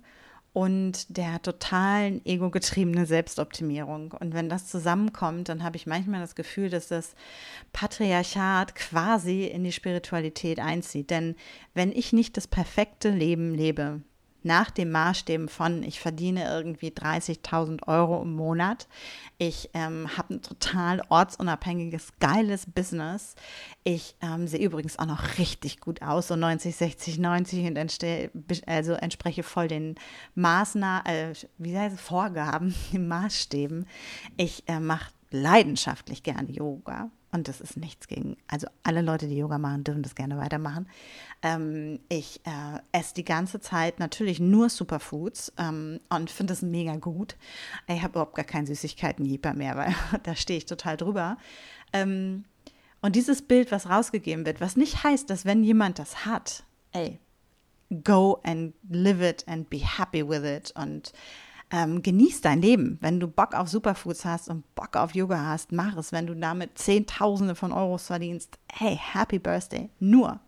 und 0.53 1.17
der 1.17 1.41
totalen 1.41 2.23
ego-getriebenen 2.25 3.07
Selbstoptimierung. 3.07 4.11
Und 4.11 4.35
wenn 4.35 4.49
das 4.49 4.67
zusammenkommt, 4.67 5.49
dann 5.49 5.63
habe 5.63 5.77
ich 5.77 5.87
manchmal 5.87 6.21
das 6.21 6.35
Gefühl, 6.35 6.69
dass 6.69 6.87
das 6.87 7.15
Patriarchat 7.73 8.75
quasi 8.75 9.45
in 9.45 9.63
die 9.63 9.71
Spiritualität 9.71 10.59
einzieht. 10.59 11.09
Denn 11.09 11.35
wenn 11.73 11.91
ich 11.91 12.13
nicht 12.13 12.37
das 12.37 12.47
perfekte 12.47 13.09
Leben 13.09 13.55
lebe, 13.55 14.01
nach 14.43 14.71
dem 14.71 14.91
Maßstäben 14.91 15.49
von, 15.49 15.83
ich 15.83 15.99
verdiene 15.99 16.45
irgendwie 16.45 16.89
30.000 16.89 17.87
Euro 17.87 18.21
im 18.21 18.33
Monat, 18.33 18.87
ich 19.37 19.69
ähm, 19.73 20.07
habe 20.17 20.35
ein 20.35 20.41
total 20.41 21.01
ortsunabhängiges, 21.09 22.13
geiles 22.19 22.65
Business. 22.65 23.35
Ich 23.83 24.15
ähm, 24.21 24.47
sehe 24.47 24.61
übrigens 24.61 24.97
auch 24.99 25.05
noch 25.05 25.37
richtig 25.37 25.81
gut 25.81 26.01
aus, 26.01 26.27
so 26.27 26.35
90, 26.35 26.75
60, 26.75 27.19
90 27.19 27.67
und 27.67 27.77
also 28.67 28.93
entspreche 28.93 29.43
voll 29.43 29.67
den 29.67 29.95
Maßnahmen, 30.35 31.05
äh, 31.05 31.33
wie 31.57 31.77
heißt 31.77 31.95
es, 31.95 32.01
Vorgaben, 32.01 32.73
den 32.93 33.07
Maßstäben. 33.07 33.85
Ich 34.37 34.63
äh, 34.67 34.79
mache 34.79 35.11
leidenschaftlich 35.31 36.23
gerne 36.23 36.51
Yoga. 36.51 37.09
Und 37.33 37.47
das 37.47 37.61
ist 37.61 37.77
nichts 37.77 38.07
gegen, 38.07 38.37
also 38.47 38.67
alle 38.83 39.01
Leute, 39.01 39.27
die 39.27 39.35
Yoga 39.35 39.57
machen, 39.57 39.83
dürfen 39.83 40.03
das 40.03 40.13
gerne 40.13 40.37
weitermachen. 40.37 40.87
Ähm, 41.41 41.99
ich 42.07 42.39
äh, 42.45 42.79
esse 42.91 43.15
die 43.15 43.25
ganze 43.25 43.59
Zeit 43.59 43.99
natürlich 43.99 44.39
nur 44.39 44.69
Superfoods 44.69 45.51
ähm, 45.57 45.99
und 46.09 46.29
finde 46.29 46.53
das 46.53 46.61
mega 46.61 46.95
gut. 46.95 47.35
Ich 47.87 48.03
habe 48.03 48.11
überhaupt 48.11 48.35
gar 48.35 48.45
keinen 48.45 48.67
Süßigkeiten-Jeeper 48.67 49.55
mehr, 49.55 49.75
weil 49.75 49.95
da 50.23 50.35
stehe 50.35 50.59
ich 50.59 50.67
total 50.67 50.95
drüber. 50.95 51.37
Ähm, 51.91 52.45
und 53.01 53.15
dieses 53.15 53.41
Bild, 53.41 53.71
was 53.71 53.89
rausgegeben 53.89 54.45
wird, 54.45 54.61
was 54.61 54.77
nicht 54.77 55.03
heißt, 55.03 55.27
dass 55.27 55.43
wenn 55.43 55.63
jemand 55.63 55.97
das 55.97 56.27
hat, 56.27 56.63
ey, 56.91 57.19
go 58.03 58.39
and 58.43 58.75
live 58.89 59.21
it 59.21 59.43
and 59.47 59.71
be 59.71 59.79
happy 59.79 60.27
with 60.27 60.43
it 60.43 60.71
und 60.75 61.13
ähm, 61.73 62.03
genieß 62.03 62.41
dein 62.41 62.61
Leben. 62.61 62.99
Wenn 63.01 63.19
du 63.19 63.27
Bock 63.27 63.55
auf 63.55 63.67
Superfoods 63.67 64.25
hast 64.25 64.47
und 64.47 64.63
Bock 64.75 64.95
auf 64.95 65.15
Yoga 65.15 65.47
hast, 65.47 65.71
mach 65.71 65.97
es. 65.97 66.11
Wenn 66.11 66.27
du 66.27 66.35
damit 66.35 66.77
Zehntausende 66.77 67.55
von 67.55 67.71
Euros 67.71 68.05
verdienst, 68.05 68.59
hey, 68.71 68.95
happy 68.95 69.39
Birthday. 69.39 69.89
Nur, 69.99 70.39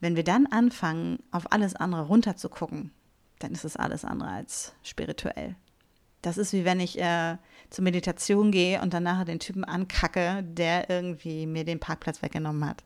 wenn 0.00 0.16
wir 0.16 0.24
dann 0.24 0.46
anfangen, 0.46 1.20
auf 1.30 1.52
alles 1.52 1.76
andere 1.76 2.02
runterzugucken, 2.08 2.90
dann 3.38 3.52
ist 3.52 3.64
es 3.64 3.76
alles 3.76 4.04
andere 4.04 4.30
als 4.30 4.74
spirituell. 4.82 5.54
Das 6.20 6.36
ist 6.36 6.52
wie 6.52 6.64
wenn 6.64 6.80
ich 6.80 7.00
äh, 7.00 7.36
zur 7.70 7.84
Meditation 7.84 8.50
gehe 8.50 8.82
und 8.82 8.92
dann 8.94 9.04
nachher 9.04 9.24
den 9.24 9.38
Typen 9.38 9.62
ankacke, 9.62 10.42
der 10.42 10.90
irgendwie 10.90 11.46
mir 11.46 11.64
den 11.64 11.78
Parkplatz 11.78 12.22
weggenommen 12.22 12.68
hat. 12.68 12.82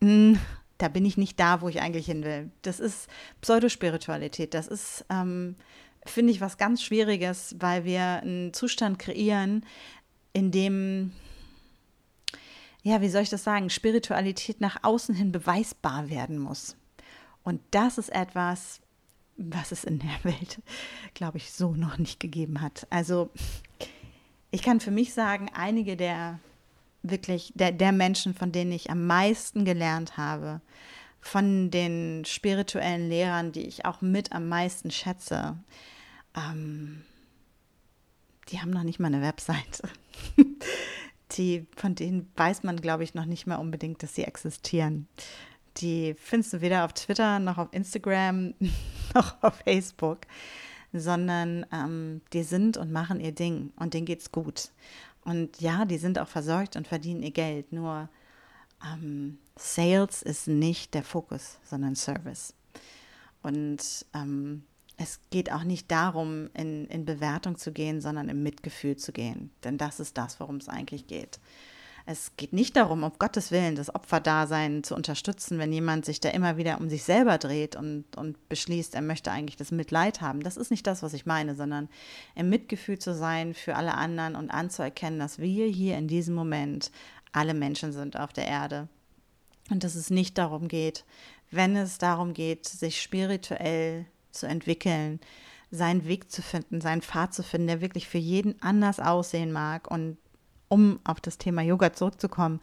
Mm, 0.00 0.36
da 0.78 0.88
bin 0.88 1.04
ich 1.04 1.18
nicht 1.18 1.38
da, 1.38 1.60
wo 1.60 1.68
ich 1.68 1.82
eigentlich 1.82 2.06
hin 2.06 2.24
will. 2.24 2.50
Das 2.62 2.80
ist 2.80 3.08
Pseudospiritualität. 3.42 4.54
Das 4.54 4.66
ist 4.66 5.04
ähm, 5.10 5.56
finde 6.04 6.32
ich 6.32 6.40
was 6.40 6.58
ganz 6.58 6.82
Schwieriges, 6.82 7.56
weil 7.58 7.84
wir 7.84 8.20
einen 8.22 8.52
Zustand 8.52 8.98
kreieren, 8.98 9.64
in 10.32 10.50
dem, 10.50 11.12
ja, 12.82 13.00
wie 13.00 13.08
soll 13.08 13.22
ich 13.22 13.30
das 13.30 13.44
sagen, 13.44 13.70
Spiritualität 13.70 14.60
nach 14.60 14.82
außen 14.82 15.14
hin 15.14 15.32
beweisbar 15.32 16.10
werden 16.10 16.38
muss. 16.38 16.76
Und 17.44 17.60
das 17.70 17.98
ist 17.98 18.10
etwas, 18.10 18.80
was 19.36 19.72
es 19.72 19.84
in 19.84 19.98
der 19.98 20.24
Welt, 20.24 20.60
glaube 21.14 21.38
ich, 21.38 21.52
so 21.52 21.74
noch 21.74 21.98
nicht 21.98 22.20
gegeben 22.20 22.60
hat. 22.60 22.86
Also 22.90 23.30
ich 24.50 24.62
kann 24.62 24.80
für 24.80 24.90
mich 24.90 25.14
sagen, 25.14 25.50
einige 25.54 25.96
der 25.96 26.38
wirklich, 27.02 27.52
der, 27.54 27.72
der 27.72 27.92
Menschen, 27.92 28.34
von 28.34 28.52
denen 28.52 28.72
ich 28.72 28.90
am 28.90 29.06
meisten 29.06 29.64
gelernt 29.64 30.16
habe, 30.16 30.60
von 31.22 31.70
den 31.70 32.24
spirituellen 32.26 33.08
Lehrern, 33.08 33.52
die 33.52 33.66
ich 33.66 33.86
auch 33.86 34.02
mit 34.02 34.32
am 34.32 34.48
meisten 34.48 34.90
schätze, 34.90 35.56
ähm, 36.36 37.02
die 38.48 38.60
haben 38.60 38.70
noch 38.70 38.82
nicht 38.82 38.98
mal 38.98 39.06
eine 39.06 39.22
Webseite. 39.22 39.88
die, 41.32 41.64
von 41.76 41.94
denen 41.94 42.30
weiß 42.36 42.64
man, 42.64 42.76
glaube 42.76 43.04
ich, 43.04 43.14
noch 43.14 43.24
nicht 43.24 43.46
mal 43.46 43.56
unbedingt, 43.56 44.02
dass 44.02 44.16
sie 44.16 44.24
existieren. 44.24 45.06
Die 45.78 46.14
findest 46.18 46.54
du 46.54 46.60
weder 46.60 46.84
auf 46.84 46.92
Twitter 46.92 47.38
noch 47.38 47.56
auf 47.56 47.68
Instagram 47.70 48.54
noch 49.14 49.42
auf 49.42 49.54
Facebook, 49.64 50.18
sondern 50.92 51.64
ähm, 51.72 52.20
die 52.32 52.42
sind 52.42 52.76
und 52.76 52.90
machen 52.90 53.20
ihr 53.20 53.32
Ding 53.32 53.72
und 53.76 53.94
denen 53.94 54.06
geht's 54.06 54.32
gut. 54.32 54.70
Und 55.24 55.60
ja, 55.60 55.84
die 55.84 55.98
sind 55.98 56.18
auch 56.18 56.28
versorgt 56.28 56.74
und 56.74 56.88
verdienen 56.88 57.22
ihr 57.22 57.30
Geld. 57.30 57.72
Nur 57.72 58.08
ähm, 58.84 59.38
Sales 59.56 60.22
ist 60.22 60.48
nicht 60.48 60.94
der 60.94 61.04
Fokus, 61.04 61.58
sondern 61.64 61.94
Service. 61.94 62.54
Und 63.42 64.06
ähm, 64.14 64.64
es 64.96 65.20
geht 65.30 65.50
auch 65.52 65.64
nicht 65.64 65.90
darum, 65.90 66.48
in, 66.54 66.86
in 66.86 67.04
Bewertung 67.04 67.56
zu 67.56 67.72
gehen, 67.72 68.00
sondern 68.00 68.28
im 68.28 68.42
Mitgefühl 68.42 68.96
zu 68.96 69.12
gehen. 69.12 69.50
Denn 69.64 69.78
das 69.78 70.00
ist 70.00 70.16
das, 70.16 70.38
worum 70.40 70.56
es 70.56 70.68
eigentlich 70.68 71.06
geht. 71.06 71.40
Es 72.04 72.32
geht 72.36 72.52
nicht 72.52 72.76
darum, 72.76 73.04
um 73.04 73.12
Gottes 73.18 73.52
Willen, 73.52 73.76
das 73.76 73.94
Opferdasein 73.94 74.82
zu 74.82 74.96
unterstützen, 74.96 75.58
wenn 75.58 75.72
jemand 75.72 76.04
sich 76.04 76.18
da 76.18 76.30
immer 76.30 76.56
wieder 76.56 76.80
um 76.80 76.88
sich 76.88 77.04
selber 77.04 77.38
dreht 77.38 77.76
und, 77.76 78.04
und 78.16 78.48
beschließt, 78.48 78.96
er 78.96 79.02
möchte 79.02 79.30
eigentlich 79.30 79.56
das 79.56 79.70
Mitleid 79.70 80.20
haben. 80.20 80.40
Das 80.40 80.56
ist 80.56 80.72
nicht 80.72 80.86
das, 80.86 81.04
was 81.04 81.14
ich 81.14 81.26
meine, 81.26 81.54
sondern 81.54 81.88
im 82.34 82.48
Mitgefühl 82.48 82.98
zu 82.98 83.14
sein 83.14 83.54
für 83.54 83.76
alle 83.76 83.94
anderen 83.94 84.34
und 84.34 84.50
anzuerkennen, 84.50 85.20
dass 85.20 85.38
wir 85.38 85.66
hier 85.66 85.96
in 85.96 86.08
diesem 86.08 86.34
Moment 86.34 86.90
alle 87.32 87.54
Menschen 87.54 87.92
sind 87.92 88.18
auf 88.18 88.32
der 88.32 88.46
Erde. 88.46 88.88
Und 89.70 89.84
dass 89.84 89.94
es 89.94 90.10
nicht 90.10 90.38
darum 90.38 90.68
geht, 90.68 91.04
wenn 91.50 91.76
es 91.76 91.98
darum 91.98 92.34
geht, 92.34 92.66
sich 92.66 93.00
spirituell 93.00 94.06
zu 94.30 94.46
entwickeln, 94.46 95.20
seinen 95.70 96.06
Weg 96.06 96.30
zu 96.30 96.42
finden, 96.42 96.80
seinen 96.80 97.02
Pfad 97.02 97.34
zu 97.34 97.42
finden, 97.42 97.68
der 97.68 97.80
wirklich 97.80 98.08
für 98.08 98.18
jeden 98.18 98.60
anders 98.62 99.00
aussehen 99.00 99.52
mag. 99.52 99.90
Und 99.90 100.18
um 100.68 101.00
auf 101.04 101.20
das 101.20 101.38
Thema 101.38 101.62
Yoga 101.62 101.92
zurückzukommen, 101.92 102.60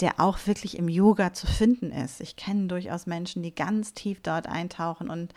der 0.00 0.18
auch 0.18 0.38
wirklich 0.46 0.76
im 0.76 0.88
Yoga 0.88 1.32
zu 1.32 1.46
finden 1.46 1.92
ist. 1.92 2.20
Ich 2.20 2.36
kenne 2.36 2.66
durchaus 2.66 3.06
Menschen, 3.06 3.42
die 3.42 3.54
ganz 3.54 3.94
tief 3.94 4.20
dort 4.20 4.48
eintauchen 4.48 5.08
und 5.08 5.32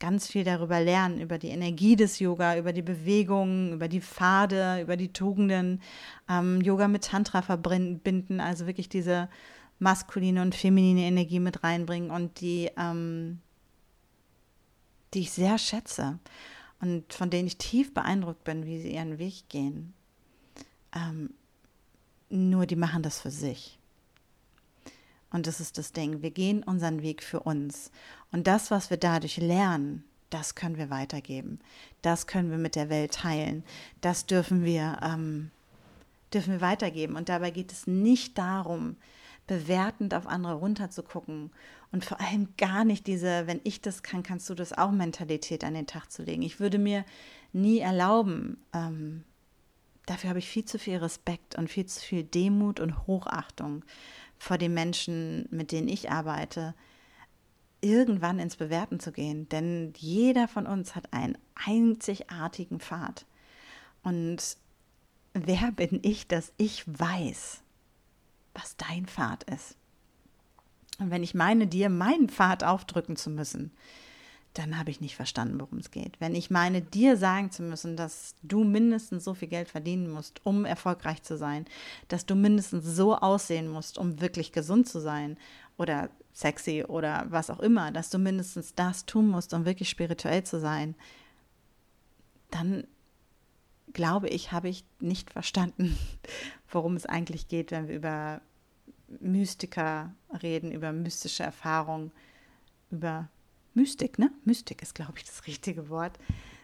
ganz 0.00 0.28
viel 0.28 0.44
darüber 0.44 0.80
lernen, 0.80 1.20
über 1.20 1.38
die 1.38 1.48
Energie 1.48 1.96
des 1.96 2.18
Yoga, 2.18 2.56
über 2.56 2.72
die 2.72 2.82
Bewegungen, 2.82 3.72
über 3.72 3.88
die 3.88 4.00
Pfade, 4.00 4.80
über 4.80 4.96
die 4.96 5.12
Tugenden, 5.12 5.82
ähm, 6.28 6.60
Yoga 6.62 6.88
mit 6.88 7.04
Tantra 7.04 7.42
verbinden, 7.42 8.40
also 8.40 8.66
wirklich 8.66 8.88
diese 8.88 9.28
maskuline 9.78 10.40
und 10.40 10.54
feminine 10.54 11.02
Energie 11.02 11.40
mit 11.40 11.62
reinbringen 11.62 12.10
und 12.10 12.40
die 12.40 12.70
ähm, 12.76 13.40
die 15.14 15.20
ich 15.20 15.30
sehr 15.30 15.58
schätze 15.58 16.18
und 16.80 17.12
von 17.12 17.30
denen 17.30 17.48
ich 17.48 17.58
tief 17.58 17.94
beeindruckt 17.94 18.44
bin, 18.44 18.66
wie 18.66 18.80
sie 18.80 18.94
ihren 18.94 19.18
Weg 19.18 19.48
gehen. 19.48 19.94
Ähm, 20.94 21.30
nur 22.30 22.66
die 22.66 22.76
machen 22.76 23.02
das 23.02 23.20
für 23.20 23.30
sich. 23.30 23.77
Und 25.30 25.46
das 25.46 25.60
ist 25.60 25.78
das 25.78 25.92
Ding. 25.92 26.22
Wir 26.22 26.30
gehen 26.30 26.62
unseren 26.62 27.02
Weg 27.02 27.22
für 27.22 27.40
uns. 27.40 27.90
Und 28.32 28.46
das, 28.46 28.70
was 28.70 28.90
wir 28.90 28.96
dadurch 28.96 29.36
lernen, 29.36 30.04
das 30.30 30.54
können 30.54 30.76
wir 30.76 30.90
weitergeben. 30.90 31.60
Das 32.02 32.26
können 32.26 32.50
wir 32.50 32.58
mit 32.58 32.76
der 32.76 32.88
Welt 32.88 33.14
teilen. 33.14 33.64
Das 34.00 34.26
dürfen 34.26 34.64
wir, 34.64 34.98
ähm, 35.02 35.50
dürfen 36.32 36.54
wir 36.54 36.60
weitergeben. 36.60 37.16
Und 37.16 37.28
dabei 37.28 37.50
geht 37.50 37.72
es 37.72 37.86
nicht 37.86 38.38
darum, 38.38 38.96
bewertend 39.46 40.14
auf 40.14 40.26
andere 40.26 40.54
runterzugucken 40.54 41.50
und 41.90 42.04
vor 42.04 42.20
allem 42.20 42.48
gar 42.56 42.84
nicht 42.84 43.06
diese, 43.06 43.46
wenn 43.46 43.60
ich 43.64 43.80
das 43.80 44.02
kann, 44.02 44.22
kannst 44.22 44.48
du 44.50 44.54
das 44.54 44.72
auch 44.72 44.92
Mentalität 44.92 45.64
an 45.64 45.74
den 45.74 45.86
Tag 45.86 46.12
zu 46.12 46.22
legen. 46.22 46.42
Ich 46.42 46.60
würde 46.60 46.78
mir 46.78 47.04
nie 47.52 47.78
erlauben, 47.78 48.58
ähm, 48.74 49.24
dafür 50.06 50.30
habe 50.30 50.38
ich 50.38 50.48
viel 50.48 50.66
zu 50.66 50.78
viel 50.78 50.98
Respekt 50.98 51.56
und 51.56 51.68
viel 51.70 51.86
zu 51.86 52.00
viel 52.00 52.24
Demut 52.24 52.78
und 52.78 53.06
Hochachtung 53.06 53.84
vor 54.38 54.58
den 54.58 54.74
Menschen, 54.74 55.46
mit 55.50 55.72
denen 55.72 55.88
ich 55.88 56.10
arbeite, 56.10 56.74
irgendwann 57.80 58.38
ins 58.38 58.56
Bewerten 58.56 59.00
zu 59.00 59.12
gehen. 59.12 59.48
Denn 59.48 59.92
jeder 59.96 60.48
von 60.48 60.66
uns 60.66 60.94
hat 60.94 61.12
einen 61.12 61.38
einzigartigen 61.54 62.80
Pfad. 62.80 63.26
Und 64.02 64.56
wer 65.34 65.72
bin 65.72 66.00
ich, 66.02 66.26
dass 66.28 66.52
ich 66.56 66.84
weiß, 66.86 67.62
was 68.54 68.76
dein 68.76 69.06
Pfad 69.06 69.44
ist? 69.44 69.76
Und 70.98 71.10
wenn 71.10 71.22
ich 71.22 71.34
meine, 71.34 71.66
dir 71.66 71.88
meinen 71.88 72.28
Pfad 72.28 72.64
aufdrücken 72.64 73.16
zu 73.16 73.30
müssen, 73.30 73.72
dann 74.58 74.76
habe 74.76 74.90
ich 74.90 75.00
nicht 75.00 75.14
verstanden, 75.14 75.60
worum 75.60 75.78
es 75.78 75.92
geht. 75.92 76.20
Wenn 76.20 76.34
ich 76.34 76.50
meine, 76.50 76.82
dir 76.82 77.16
sagen 77.16 77.52
zu 77.52 77.62
müssen, 77.62 77.96
dass 77.96 78.34
du 78.42 78.64
mindestens 78.64 79.22
so 79.22 79.34
viel 79.34 79.46
Geld 79.46 79.68
verdienen 79.68 80.10
musst, 80.10 80.44
um 80.44 80.64
erfolgreich 80.64 81.22
zu 81.22 81.36
sein, 81.36 81.64
dass 82.08 82.26
du 82.26 82.34
mindestens 82.34 82.84
so 82.84 83.16
aussehen 83.16 83.68
musst, 83.68 83.98
um 83.98 84.20
wirklich 84.20 84.50
gesund 84.50 84.88
zu 84.88 85.00
sein 85.00 85.36
oder 85.76 86.10
sexy 86.32 86.82
oder 86.82 87.26
was 87.28 87.50
auch 87.50 87.60
immer, 87.60 87.92
dass 87.92 88.10
du 88.10 88.18
mindestens 88.18 88.74
das 88.74 89.06
tun 89.06 89.28
musst, 89.28 89.54
um 89.54 89.64
wirklich 89.64 89.88
spirituell 89.88 90.42
zu 90.42 90.58
sein, 90.58 90.96
dann 92.50 92.84
glaube 93.92 94.28
ich, 94.28 94.50
habe 94.50 94.68
ich 94.68 94.84
nicht 94.98 95.30
verstanden, 95.30 95.96
worum 96.68 96.96
es 96.96 97.06
eigentlich 97.06 97.46
geht, 97.46 97.70
wenn 97.70 97.86
wir 97.86 97.94
über 97.94 98.40
Mystiker 99.20 100.12
reden, 100.42 100.72
über 100.72 100.92
mystische 100.92 101.44
Erfahrungen, 101.44 102.10
über 102.90 103.28
Mystik, 103.74 104.18
ne? 104.18 104.30
Mystik 104.44 104.82
ist, 104.82 104.94
glaube 104.94 105.14
ich, 105.16 105.24
das 105.24 105.46
richtige 105.46 105.88
Wort. 105.88 106.18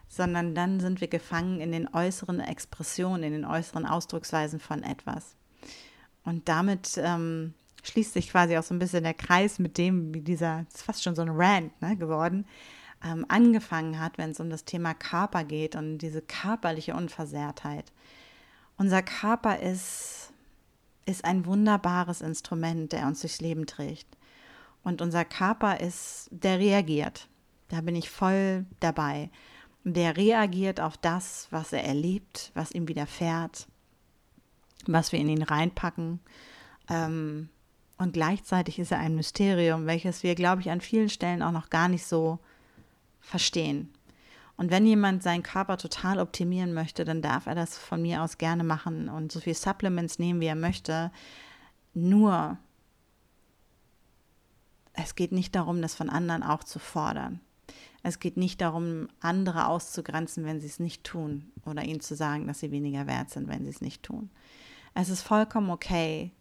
Sondern 0.09 0.55
dann 0.55 0.81
sind 0.81 1.01
wir 1.01 1.09
gefangen 1.09 1.61
in 1.61 1.73
den 1.73 1.93
äußeren 1.93 2.39
Expressionen, 2.39 3.23
in 3.23 3.33
den 3.33 3.45
äußeren 3.45 3.87
Ausdrucksweisen 3.87 4.61
von 4.61 4.83
etwas. 4.83 5.35
Und 6.25 6.49
damit 6.49 6.99
ähm, 6.99 7.55
schließt 7.83 8.13
sich 8.15 8.31
quasi 8.31 8.57
auch 8.57 8.63
so 8.63 8.75
ein 8.75 8.79
bisschen 8.79 9.05
der 9.05 9.15
Kreis 9.15 9.59
mit 9.59 9.79
dem, 9.79 10.15
wie 10.15 10.21
dieser, 10.21 10.67
ist 10.73 10.83
fast 10.83 11.03
schon 11.03 11.15
so 11.15 11.23
ein 11.23 11.31
Rant 11.31 11.81
ne, 11.81 11.97
geworden, 11.97 12.47
ähm, 13.05 13.27
angefangen 13.29 14.01
hat, 14.01 14.19
wenn 14.19 14.31
es 14.31 14.41
um 14.41 14.51
das 14.51 14.65
Thema 14.65 14.95
Körper 14.95 15.45
geht 15.45 15.77
und 15.77 15.99
diese 15.99 16.23
körperliche 16.23 16.95
Unversehrtheit. 16.95 17.93
Unser 18.77 19.03
Körper 19.03 19.61
ist, 19.61 20.33
ist 21.07 21.25
ein 21.25 21.47
wunderbares 21.47 22.23
Instrument, 22.23 22.93
der 22.93 23.07
uns 23.07 23.21
durchs 23.21 23.41
Leben 23.41 23.67
trägt. 23.67 24.07
Und 24.85 25.03
unser 25.03 25.25
Körper 25.25 25.81
ist, 25.81 26.29
der 26.31 26.59
reagiert. 26.59 27.29
Da 27.69 27.81
bin 27.81 27.97
ich 27.97 28.11
voll 28.11 28.67
dabei. 28.81 29.31
Der 29.83 30.17
reagiert 30.17 30.81
auf 30.81 30.97
das, 30.97 31.49
was 31.51 31.73
er 31.73 31.85
erlebt, 31.85 32.53
was 32.55 32.73
ihm 32.73 32.87
widerfährt, 32.87 33.67
was 34.87 35.13
wir 35.13 35.19
in 35.19 35.29
ihn 35.29 35.43
reinpacken. 35.43 36.21
Ähm, 36.89 37.49
und 37.97 38.13
gleichzeitig 38.13 38.79
ist 38.79 38.93
er 38.93 38.99
ein 38.99 39.15
Mysterium, 39.15 39.87
welches 39.87 40.23
wir, 40.23 40.35
glaube 40.35 40.61
ich, 40.61 40.71
an 40.71 40.81
vielen 40.81 41.09
Stellen 41.09 41.43
auch 41.43 41.53
noch 41.53 41.71
gar 41.71 41.89
nicht 41.89 42.07
so 42.07 42.39
verstehen. 43.21 43.93
Und 44.57 44.71
wenn 44.71 44.87
jemand 44.87 45.23
seinen 45.23 45.43
Körper 45.43 45.79
total 45.79 46.21
optimieren 46.21 46.75
möchte, 46.75 47.05
dann 47.05 47.23
darf 47.23 47.47
er 47.47 47.55
das 47.55 47.77
von 47.77 48.03
mir 48.03 48.23
aus 48.23 48.39
gerne 48.39 48.65
machen 48.65 49.09
und 49.09 49.33
so 49.33 49.41
viel 49.41 49.55
Supplements 49.55 50.19
nehmen, 50.19 50.41
wie 50.41 50.47
er 50.47 50.55
möchte. 50.55 51.11
Nur, 51.93 52.59
es 54.95 55.15
geht 55.15 55.33
nicht 55.33 55.55
darum, 55.55 55.83
das 55.83 55.95
von 55.95 56.09
anderen 56.09 56.43
auch 56.43 56.65
zu 56.65 56.79
fordern. 56.79 57.41
Es 58.03 58.21
geht 58.21 58.37
nicht 58.37 58.61
darum, 58.61 59.09
andere 59.21 59.67
auszugrenzen, 59.67 60.45
wenn 60.45 60.61
sie 60.61 60.67
es 60.67 60.79
nicht 60.79 61.05
tun 61.05 61.51
oder 61.65 61.83
ihnen 61.83 62.01
zu 62.01 62.15
sagen, 62.15 62.47
dass 62.47 62.61
sie 62.61 62.71
weniger 62.71 63.07
wert 63.07 63.31
sind, 63.31 63.49
wenn 63.49 63.65
sie 63.65 63.71
es 63.71 63.81
nicht 63.81 64.03
tun. 64.03 64.31
Es 64.95 65.09
ist 65.09 65.23
vollkommen 65.23 65.71
okay, 65.71 66.33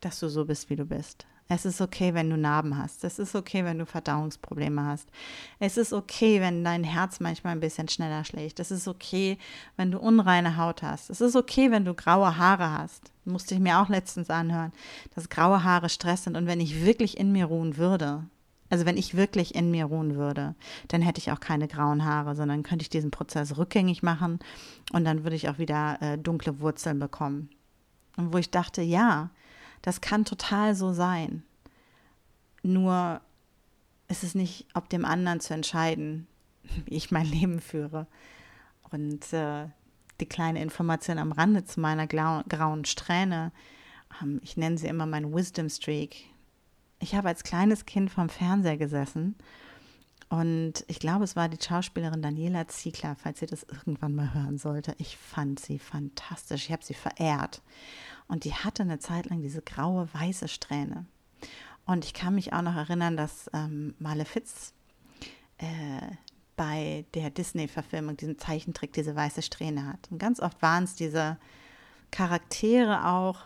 dass 0.00 0.18
du 0.20 0.28
so 0.28 0.44
bist, 0.44 0.70
wie 0.70 0.76
du 0.76 0.84
bist. 0.84 1.26
Es 1.48 1.64
ist 1.64 1.80
okay, 1.80 2.12
wenn 2.12 2.28
du 2.28 2.36
Narben 2.36 2.76
hast. 2.76 3.04
Es 3.04 3.20
ist 3.20 3.36
okay, 3.36 3.64
wenn 3.64 3.78
du 3.78 3.86
Verdauungsprobleme 3.86 4.84
hast. 4.84 5.08
Es 5.60 5.76
ist 5.76 5.92
okay, 5.92 6.40
wenn 6.40 6.64
dein 6.64 6.82
Herz 6.82 7.20
manchmal 7.20 7.52
ein 7.52 7.60
bisschen 7.60 7.88
schneller 7.88 8.24
schlägt. 8.24 8.58
Es 8.58 8.72
ist 8.72 8.88
okay, 8.88 9.38
wenn 9.76 9.92
du 9.92 9.98
unreine 9.98 10.56
Haut 10.56 10.82
hast. 10.82 11.08
Es 11.08 11.20
ist 11.20 11.36
okay, 11.36 11.70
wenn 11.70 11.84
du 11.84 11.94
graue 11.94 12.36
Haare 12.36 12.72
hast. 12.72 13.12
Musste 13.24 13.54
ich 13.54 13.60
mir 13.60 13.78
auch 13.78 13.88
letztens 13.88 14.28
anhören, 14.28 14.72
dass 15.14 15.28
graue 15.28 15.62
Haare 15.62 15.88
Stress 15.88 16.24
sind. 16.24 16.36
Und 16.36 16.46
wenn 16.46 16.60
ich 16.60 16.84
wirklich 16.84 17.16
in 17.16 17.30
mir 17.30 17.44
ruhen 17.44 17.76
würde, 17.76 18.24
also 18.68 18.84
wenn 18.84 18.96
ich 18.96 19.16
wirklich 19.16 19.54
in 19.54 19.70
mir 19.70 19.84
ruhen 19.84 20.16
würde, 20.16 20.56
dann 20.88 21.02
hätte 21.02 21.20
ich 21.20 21.30
auch 21.30 21.38
keine 21.38 21.68
grauen 21.68 22.04
Haare, 22.04 22.34
sondern 22.34 22.64
könnte 22.64 22.82
ich 22.82 22.90
diesen 22.90 23.12
Prozess 23.12 23.56
rückgängig 23.56 24.02
machen 24.02 24.40
und 24.92 25.04
dann 25.04 25.22
würde 25.22 25.36
ich 25.36 25.48
auch 25.48 25.58
wieder 25.58 25.98
äh, 26.00 26.18
dunkle 26.18 26.58
Wurzeln 26.58 26.98
bekommen. 26.98 27.50
Und 28.16 28.32
wo 28.32 28.38
ich 28.38 28.50
dachte, 28.50 28.82
ja, 28.82 29.30
das 29.86 30.00
kann 30.00 30.24
total 30.24 30.74
so 30.74 30.92
sein. 30.92 31.44
Nur 32.64 33.20
ist 34.08 34.24
es 34.24 34.34
nicht 34.34 34.66
ob 34.74 34.88
dem 34.88 35.04
anderen 35.04 35.38
zu 35.38 35.54
entscheiden, 35.54 36.26
wie 36.86 36.96
ich 36.96 37.12
mein 37.12 37.26
Leben 37.26 37.60
führe. 37.60 38.08
Und 38.90 39.32
äh, 39.32 39.68
die 40.18 40.26
kleine 40.26 40.60
Information 40.60 41.18
am 41.18 41.30
Rande 41.30 41.64
zu 41.64 41.78
meiner 41.78 42.08
grauen 42.08 42.84
Strähne, 42.84 43.52
ähm, 44.20 44.40
ich 44.42 44.56
nenne 44.56 44.76
sie 44.76 44.88
immer 44.88 45.06
mein 45.06 45.32
Wisdom 45.32 45.68
Streak. 45.68 46.24
Ich 46.98 47.14
habe 47.14 47.28
als 47.28 47.44
kleines 47.44 47.86
Kind 47.86 48.10
vom 48.10 48.28
Fernseher 48.28 48.78
gesessen 48.78 49.36
und 50.28 50.84
ich 50.88 50.98
glaube, 50.98 51.22
es 51.22 51.36
war 51.36 51.48
die 51.48 51.62
Schauspielerin 51.62 52.22
Daniela 52.22 52.66
Ziegler, 52.66 53.14
falls 53.14 53.40
ihr 53.40 53.48
das 53.48 53.62
irgendwann 53.62 54.16
mal 54.16 54.34
hören 54.34 54.58
sollte. 54.58 54.96
Ich 54.98 55.16
fand 55.16 55.60
sie 55.60 55.78
fantastisch. 55.78 56.64
Ich 56.64 56.72
habe 56.72 56.84
sie 56.84 56.94
verehrt. 56.94 57.62
Und 58.28 58.44
die 58.44 58.54
hatte 58.54 58.82
eine 58.82 58.98
Zeit 58.98 59.26
lang 59.26 59.42
diese 59.42 59.62
graue, 59.62 60.08
weiße 60.12 60.48
Strähne. 60.48 61.06
Und 61.84 62.04
ich 62.04 62.14
kann 62.14 62.34
mich 62.34 62.52
auch 62.52 62.62
noch 62.62 62.74
erinnern, 62.74 63.16
dass 63.16 63.48
ähm, 63.52 63.94
Malefiz 63.98 64.74
äh, 65.58 65.66
bei 66.56 67.04
der 67.14 67.30
Disney-Verfilmung 67.30 68.16
diesen 68.16 68.38
Zeichentrick 68.38 68.92
diese 68.92 69.14
weiße 69.14 69.42
Strähne 69.42 69.86
hat. 69.86 70.08
Und 70.10 70.18
ganz 70.18 70.40
oft 70.40 70.60
waren 70.62 70.84
es 70.84 70.94
diese 70.96 71.38
Charaktere 72.10 73.06
auch, 73.06 73.44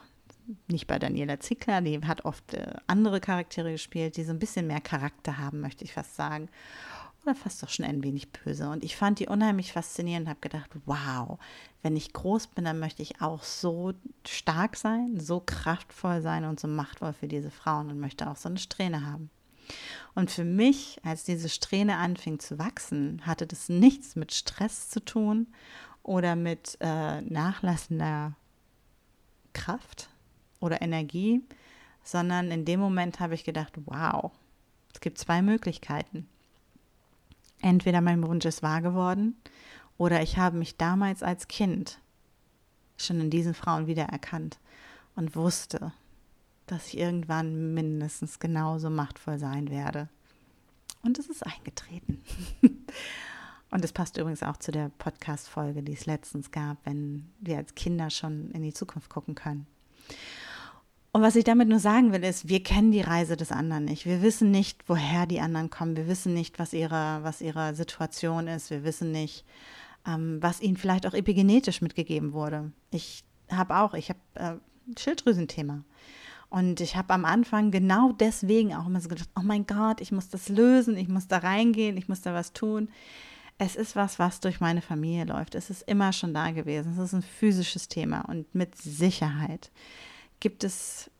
nicht 0.68 0.86
bei 0.86 0.98
Daniela 0.98 1.38
Zickler, 1.38 1.80
die 1.80 2.00
hat 2.06 2.24
oft 2.24 2.54
äh, 2.54 2.74
andere 2.86 3.20
Charaktere 3.20 3.72
gespielt, 3.72 4.16
die 4.16 4.24
so 4.24 4.32
ein 4.32 4.38
bisschen 4.38 4.66
mehr 4.66 4.80
Charakter 4.80 5.38
haben, 5.38 5.60
möchte 5.60 5.84
ich 5.84 5.92
fast 5.92 6.16
sagen 6.16 6.48
oder 7.22 7.34
fast 7.34 7.62
doch 7.62 7.68
schon 7.68 7.84
ein 7.84 8.02
wenig 8.02 8.30
böse. 8.32 8.68
Und 8.68 8.84
ich 8.84 8.96
fand 8.96 9.18
die 9.18 9.26
unheimlich 9.26 9.72
faszinierend 9.72 10.26
und 10.26 10.30
habe 10.30 10.40
gedacht, 10.40 10.70
wow, 10.86 11.38
wenn 11.82 11.96
ich 11.96 12.12
groß 12.12 12.48
bin, 12.48 12.64
dann 12.64 12.78
möchte 12.78 13.02
ich 13.02 13.20
auch 13.20 13.42
so 13.42 13.92
stark 14.26 14.76
sein, 14.76 15.18
so 15.20 15.40
kraftvoll 15.44 16.22
sein 16.22 16.44
und 16.44 16.60
so 16.60 16.68
machtvoll 16.68 17.12
für 17.12 17.28
diese 17.28 17.50
Frauen 17.50 17.90
und 17.90 18.00
möchte 18.00 18.28
auch 18.30 18.36
so 18.36 18.48
eine 18.48 18.58
Strähne 18.58 19.06
haben. 19.06 19.30
Und 20.14 20.30
für 20.30 20.44
mich, 20.44 20.98
als 21.04 21.24
diese 21.24 21.48
Strähne 21.48 21.96
anfing 21.96 22.40
zu 22.40 22.58
wachsen, 22.58 23.22
hatte 23.24 23.46
das 23.46 23.68
nichts 23.68 24.16
mit 24.16 24.32
Stress 24.32 24.88
zu 24.88 25.04
tun 25.04 25.46
oder 26.02 26.34
mit 26.34 26.76
äh, 26.80 27.20
nachlassender 27.20 28.34
Kraft 29.52 30.08
oder 30.58 30.82
Energie, 30.82 31.42
sondern 32.02 32.50
in 32.50 32.64
dem 32.64 32.80
Moment 32.80 33.20
habe 33.20 33.34
ich 33.34 33.44
gedacht, 33.44 33.74
wow, 33.84 34.32
es 34.92 35.00
gibt 35.00 35.18
zwei 35.18 35.42
Möglichkeiten 35.42 36.28
entweder 37.62 38.00
mein 38.00 38.26
Wunsch 38.26 38.44
ist 38.44 38.62
wahr 38.62 38.82
geworden 38.82 39.36
oder 39.98 40.22
ich 40.22 40.38
habe 40.38 40.56
mich 40.56 40.76
damals 40.76 41.22
als 41.22 41.48
Kind 41.48 41.98
schon 42.96 43.20
in 43.20 43.30
diesen 43.30 43.54
Frauen 43.54 43.86
wiedererkannt 43.86 44.58
und 45.14 45.36
wusste, 45.36 45.92
dass 46.66 46.88
ich 46.88 46.98
irgendwann 46.98 47.74
mindestens 47.74 48.38
genauso 48.38 48.90
machtvoll 48.90 49.38
sein 49.38 49.70
werde. 49.70 50.08
Und 51.02 51.18
es 51.18 51.28
ist 51.28 51.44
eingetreten. 51.44 52.22
und 53.70 53.84
es 53.84 53.92
passt 53.92 54.16
übrigens 54.18 54.42
auch 54.42 54.56
zu 54.58 54.70
der 54.70 54.90
Podcast-Folge, 54.98 55.82
die 55.82 55.94
es 55.94 56.06
letztens 56.06 56.50
gab, 56.50 56.78
wenn 56.84 57.30
wir 57.40 57.56
als 57.56 57.74
Kinder 57.74 58.10
schon 58.10 58.50
in 58.52 58.62
die 58.62 58.74
Zukunft 58.74 59.10
gucken 59.10 59.34
können. 59.34 59.66
Und 61.12 61.22
was 61.22 61.34
ich 61.34 61.44
damit 61.44 61.68
nur 61.68 61.80
sagen 61.80 62.12
will, 62.12 62.22
ist, 62.22 62.48
wir 62.48 62.62
kennen 62.62 62.92
die 62.92 63.00
Reise 63.00 63.36
des 63.36 63.50
anderen 63.50 63.84
nicht. 63.84 64.06
Wir 64.06 64.22
wissen 64.22 64.52
nicht, 64.52 64.88
woher 64.88 65.26
die 65.26 65.40
anderen 65.40 65.68
kommen. 65.68 65.96
Wir 65.96 66.06
wissen 66.06 66.34
nicht, 66.34 66.58
was 66.60 66.72
ihre, 66.72 67.20
was 67.22 67.40
ihre 67.40 67.74
Situation 67.74 68.46
ist. 68.46 68.70
Wir 68.70 68.84
wissen 68.84 69.10
nicht, 69.10 69.44
ähm, 70.06 70.38
was 70.40 70.60
ihnen 70.60 70.76
vielleicht 70.76 71.06
auch 71.06 71.14
epigenetisch 71.14 71.82
mitgegeben 71.82 72.32
wurde. 72.32 72.70
Ich 72.92 73.24
habe 73.50 73.76
auch, 73.78 73.94
ich 73.94 74.08
habe 74.08 74.20
äh, 74.34 74.98
Schilddrüsenthema. 74.98 75.82
Und 76.48 76.80
ich 76.80 76.96
habe 76.96 77.12
am 77.14 77.24
Anfang 77.24 77.70
genau 77.70 78.12
deswegen 78.12 78.74
auch 78.74 78.86
immer 78.86 79.00
so 79.00 79.08
gedacht, 79.08 79.30
oh 79.36 79.42
mein 79.42 79.66
Gott, 79.66 80.00
ich 80.00 80.12
muss 80.12 80.28
das 80.28 80.48
lösen, 80.48 80.96
ich 80.96 81.08
muss 81.08 81.28
da 81.28 81.38
reingehen, 81.38 81.96
ich 81.96 82.08
muss 82.08 82.22
da 82.22 82.34
was 82.34 82.52
tun. 82.52 82.88
Es 83.58 83.76
ist 83.76 83.94
was, 83.94 84.18
was 84.18 84.40
durch 84.40 84.60
meine 84.60 84.80
Familie 84.80 85.24
läuft. 85.24 85.54
Es 85.54 85.70
ist 85.70 85.82
immer 85.82 86.12
schon 86.12 86.34
da 86.34 86.50
gewesen. 86.50 86.92
Es 86.92 86.98
ist 86.98 87.12
ein 87.12 87.22
physisches 87.22 87.88
Thema 87.88 88.22
und 88.22 88.52
mit 88.54 88.76
Sicherheit 88.76 89.70
gibt 90.40 90.64
es 90.64 91.10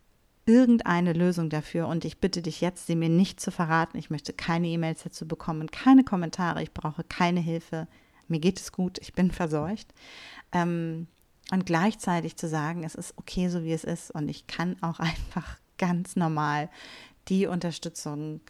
irgendeine 0.46 1.12
Lösung 1.12 1.48
dafür 1.50 1.86
und 1.86 2.04
ich 2.04 2.18
bitte 2.18 2.42
dich 2.42 2.60
jetzt, 2.60 2.86
sie 2.86 2.96
mir 2.96 3.08
nicht 3.08 3.40
zu 3.40 3.50
verraten. 3.50 3.98
Ich 3.98 4.10
möchte 4.10 4.32
keine 4.32 4.68
E-Mails 4.68 5.02
dazu 5.04 5.28
bekommen, 5.28 5.70
keine 5.70 6.02
Kommentare, 6.02 6.62
ich 6.62 6.72
brauche 6.72 7.04
keine 7.04 7.40
Hilfe. 7.40 7.86
Mir 8.26 8.40
geht 8.40 8.58
es 8.58 8.72
gut, 8.72 8.98
ich 8.98 9.12
bin 9.12 9.30
verseucht. 9.30 9.92
Ähm, 10.52 11.06
und 11.52 11.66
gleichzeitig 11.66 12.36
zu 12.36 12.48
sagen, 12.48 12.84
es 12.84 12.94
ist 12.94 13.14
okay, 13.16 13.48
so 13.48 13.64
wie 13.64 13.72
es 13.72 13.84
ist 13.84 14.10
und 14.10 14.28
ich 14.28 14.46
kann 14.46 14.76
auch 14.82 14.98
einfach 14.98 15.58
ganz 15.78 16.16
normal 16.16 16.68
die 17.28 17.46
Unterstützung 17.46 18.40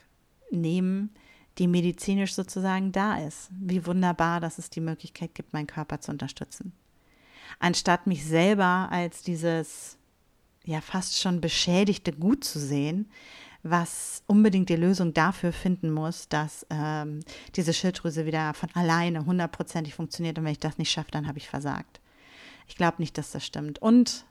nehmen, 0.51 1.11
die 1.59 1.67
medizinisch 1.67 2.35
sozusagen 2.35 2.93
da 2.93 3.19
ist. 3.19 3.51
Wie 3.53 3.85
wunderbar, 3.85 4.41
dass 4.41 4.59
es 4.59 4.71
die 4.71 4.81
Möglichkeit 4.81 5.35
gibt, 5.35 5.53
meinen 5.53 5.67
Körper 5.67 6.01
zu 6.01 6.11
unterstützen. 6.11 6.73
Anstatt 7.59 8.07
mich 8.07 8.25
selber 8.25 8.89
als 8.91 9.23
dieses 9.23 9.99
ja 10.71 10.81
fast 10.81 11.19
schon 11.19 11.41
beschädigte 11.41 12.13
Gut 12.13 12.45
zu 12.45 12.59
sehen, 12.59 13.11
was 13.63 14.23
unbedingt 14.27 14.69
die 14.69 14.77
Lösung 14.77 15.13
dafür 15.13 15.53
finden 15.53 15.91
muss, 15.91 16.29
dass 16.29 16.67
ähm, 16.71 17.21
diese 17.57 17.75
Schilddrüse 17.75 18.25
wieder 18.25 18.55
von 18.55 18.71
alleine 18.75 19.27
hundertprozentig 19.27 19.95
funktioniert. 19.95 20.39
Und 20.39 20.45
wenn 20.45 20.53
ich 20.53 20.59
das 20.59 20.79
nicht 20.79 20.91
schaffe, 20.91 21.11
dann 21.11 21.27
habe 21.27 21.39
ich 21.39 21.49
versagt. 21.49 22.01
Ich 22.67 22.77
glaube 22.77 22.97
nicht, 22.99 23.19
dass 23.19 23.33
das 23.33 23.45
stimmt. 23.45 23.81
Und 23.81 24.25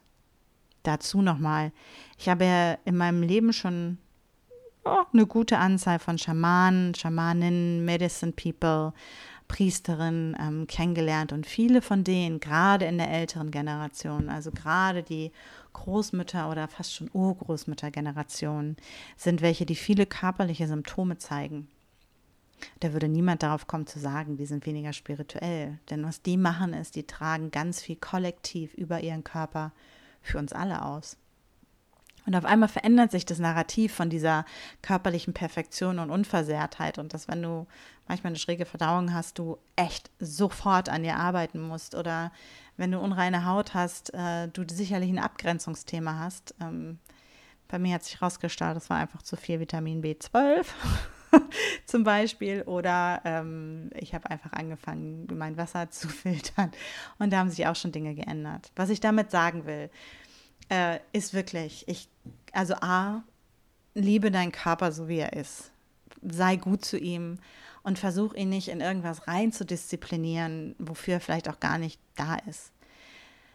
dazu 0.83 1.21
nochmal, 1.21 1.71
ich 2.17 2.27
habe 2.29 2.79
in 2.85 2.97
meinem 2.97 3.21
Leben 3.21 3.53
schon 3.53 3.97
oh, 4.85 5.03
eine 5.13 5.27
gute 5.27 5.57
Anzahl 5.57 5.99
von 5.99 6.17
Schamanen, 6.17 6.95
Schamaninnen, 6.95 7.85
Medicine 7.85 8.31
People, 8.31 8.93
Priesterin 9.49 10.37
ähm, 10.39 10.67
kennengelernt 10.67 11.33
und 11.33 11.45
viele 11.45 11.81
von 11.81 12.05
denen, 12.05 12.39
gerade 12.39 12.85
in 12.85 12.97
der 12.97 13.11
älteren 13.11 13.51
Generation, 13.51 14.29
also 14.29 14.51
gerade 14.51 15.03
die 15.03 15.33
Großmütter 15.73 16.49
oder 16.49 16.69
fast 16.69 16.93
schon 16.93 17.09
Urgroßmüttergeneration, 17.11 18.77
sind 19.17 19.41
welche, 19.41 19.65
die 19.65 19.75
viele 19.75 20.05
körperliche 20.05 20.67
Symptome 20.67 21.17
zeigen. 21.17 21.67
Da 22.79 22.93
würde 22.93 23.07
niemand 23.07 23.43
darauf 23.43 23.67
kommen 23.67 23.87
zu 23.87 23.99
sagen, 23.99 24.37
die 24.37 24.45
sind 24.45 24.65
weniger 24.65 24.93
spirituell. 24.93 25.79
Denn 25.89 26.03
was 26.05 26.21
die 26.21 26.37
machen 26.37 26.73
ist, 26.73 26.95
die 26.95 27.07
tragen 27.07 27.51
ganz 27.51 27.81
viel 27.81 27.95
kollektiv 27.95 28.73
über 28.75 29.01
ihren 29.01 29.23
Körper 29.23 29.73
für 30.21 30.37
uns 30.37 30.53
alle 30.53 30.85
aus. 30.85 31.17
Und 32.25 32.35
auf 32.35 32.45
einmal 32.45 32.69
verändert 32.69 33.11
sich 33.11 33.25
das 33.25 33.39
Narrativ 33.39 33.93
von 33.93 34.09
dieser 34.09 34.45
körperlichen 34.81 35.33
Perfektion 35.33 35.99
und 35.99 36.09
Unversehrtheit 36.09 36.97
und 36.97 37.13
dass, 37.13 37.27
wenn 37.27 37.41
du 37.41 37.65
manchmal 38.07 38.31
eine 38.31 38.39
schräge 38.39 38.65
Verdauung 38.65 39.13
hast, 39.13 39.39
du 39.39 39.57
echt 39.75 40.09
sofort 40.19 40.89
an 40.89 41.03
dir 41.03 41.15
arbeiten 41.15 41.61
musst 41.61 41.95
oder 41.95 42.31
wenn 42.77 42.91
du 42.91 42.99
unreine 42.99 43.45
Haut 43.45 43.73
hast, 43.73 44.13
äh, 44.13 44.47
du 44.47 44.63
sicherlich 44.67 45.09
ein 45.09 45.19
Abgrenzungsthema 45.19 46.19
hast. 46.19 46.55
Ähm, 46.61 46.99
bei 47.67 47.77
mir 47.77 47.95
hat 47.95 48.03
sich 48.03 48.19
herausgestellt, 48.19 48.77
es 48.77 48.89
war 48.89 48.97
einfach 48.97 49.21
zu 49.21 49.35
viel 49.35 49.59
Vitamin 49.59 50.01
B12 50.01 50.65
zum 51.85 52.03
Beispiel 52.03 52.63
oder 52.63 53.21
ähm, 53.25 53.91
ich 53.95 54.15
habe 54.15 54.29
einfach 54.29 54.53
angefangen, 54.53 55.27
mein 55.35 55.57
Wasser 55.57 55.89
zu 55.91 56.09
filtern 56.09 56.71
und 57.19 57.31
da 57.31 57.37
haben 57.37 57.49
sich 57.49 57.67
auch 57.67 57.75
schon 57.75 57.91
Dinge 57.91 58.15
geändert. 58.15 58.71
Was 58.75 58.89
ich 58.89 58.99
damit 58.99 59.29
sagen 59.29 59.65
will, 59.65 59.89
äh, 60.69 60.99
ist 61.13 61.33
wirklich, 61.33 61.87
ich, 61.87 62.09
also 62.51 62.75
A, 62.75 63.23
liebe 63.93 64.31
deinen 64.31 64.51
Körper 64.51 64.91
so, 64.91 65.07
wie 65.07 65.19
er 65.19 65.33
ist. 65.33 65.71
Sei 66.21 66.55
gut 66.57 66.83
zu 66.83 66.97
ihm 66.97 67.39
und 67.83 67.99
versuch 67.99 68.33
ihn 68.33 68.49
nicht 68.49 68.67
in 68.67 68.81
irgendwas 68.81 69.27
rein 69.27 69.51
zu 69.51 69.65
disziplinieren, 69.65 70.75
wofür 70.77 71.15
er 71.15 71.19
vielleicht 71.21 71.49
auch 71.49 71.59
gar 71.59 71.77
nicht 71.77 71.99
da 72.15 72.35
ist. 72.35 72.71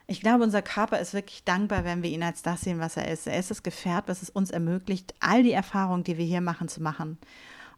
Ich 0.07 0.21
glaube, 0.21 0.45
unser 0.45 0.61
Körper 0.61 0.99
ist 0.99 1.15
wirklich 1.15 1.45
dankbar, 1.45 1.85
wenn 1.85 2.03
wir 2.03 2.11
ihn 2.11 2.23
als 2.23 2.43
das 2.43 2.61
sehen, 2.61 2.79
was 2.79 2.97
er 2.97 3.11
ist. 3.11 3.27
Er 3.27 3.39
ist 3.39 3.51
das 3.51 3.63
Gefährt, 3.63 4.07
was 4.07 4.21
es 4.21 4.29
uns 4.29 4.51
ermöglicht, 4.51 5.15
all 5.21 5.43
die 5.43 5.53
Erfahrungen, 5.53 6.05
die 6.05 6.19
wir 6.19 6.27
hier 6.27 6.43
machen, 6.43 6.69
zu 6.69 6.83
machen. 6.83 7.19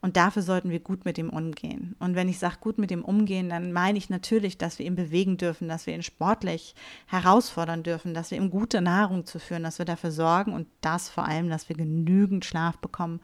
Und 0.06 0.16
dafür 0.16 0.42
sollten 0.42 0.70
wir 0.70 0.78
gut 0.78 1.04
mit 1.04 1.18
ihm 1.18 1.30
umgehen. 1.30 1.96
Und 1.98 2.14
wenn 2.14 2.28
ich 2.28 2.38
sage, 2.38 2.58
gut 2.60 2.78
mit 2.78 2.92
ihm 2.92 3.04
umgehen, 3.04 3.48
dann 3.48 3.72
meine 3.72 3.98
ich 3.98 4.08
natürlich, 4.08 4.56
dass 4.56 4.78
wir 4.78 4.86
ihn 4.86 4.94
bewegen 4.94 5.36
dürfen, 5.36 5.66
dass 5.66 5.84
wir 5.84 5.96
ihn 5.96 6.04
sportlich 6.04 6.76
herausfordern 7.08 7.82
dürfen, 7.82 8.14
dass 8.14 8.30
wir 8.30 8.38
ihm 8.38 8.50
gute 8.50 8.80
Nahrung 8.80 9.26
zu 9.26 9.40
führen, 9.40 9.64
dass 9.64 9.80
wir 9.80 9.84
dafür 9.84 10.12
sorgen 10.12 10.52
und 10.52 10.68
das 10.80 11.08
vor 11.08 11.24
allem, 11.24 11.50
dass 11.50 11.68
wir 11.68 11.74
genügend 11.74 12.44
Schlaf 12.44 12.78
bekommen. 12.78 13.18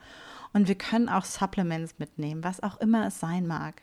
Und 0.51 0.67
wir 0.67 0.75
können 0.75 1.07
auch 1.07 1.23
Supplements 1.23 1.99
mitnehmen, 1.99 2.43
was 2.43 2.61
auch 2.61 2.75
immer 2.81 3.07
es 3.07 3.17
sein 3.17 3.47
mag. 3.47 3.81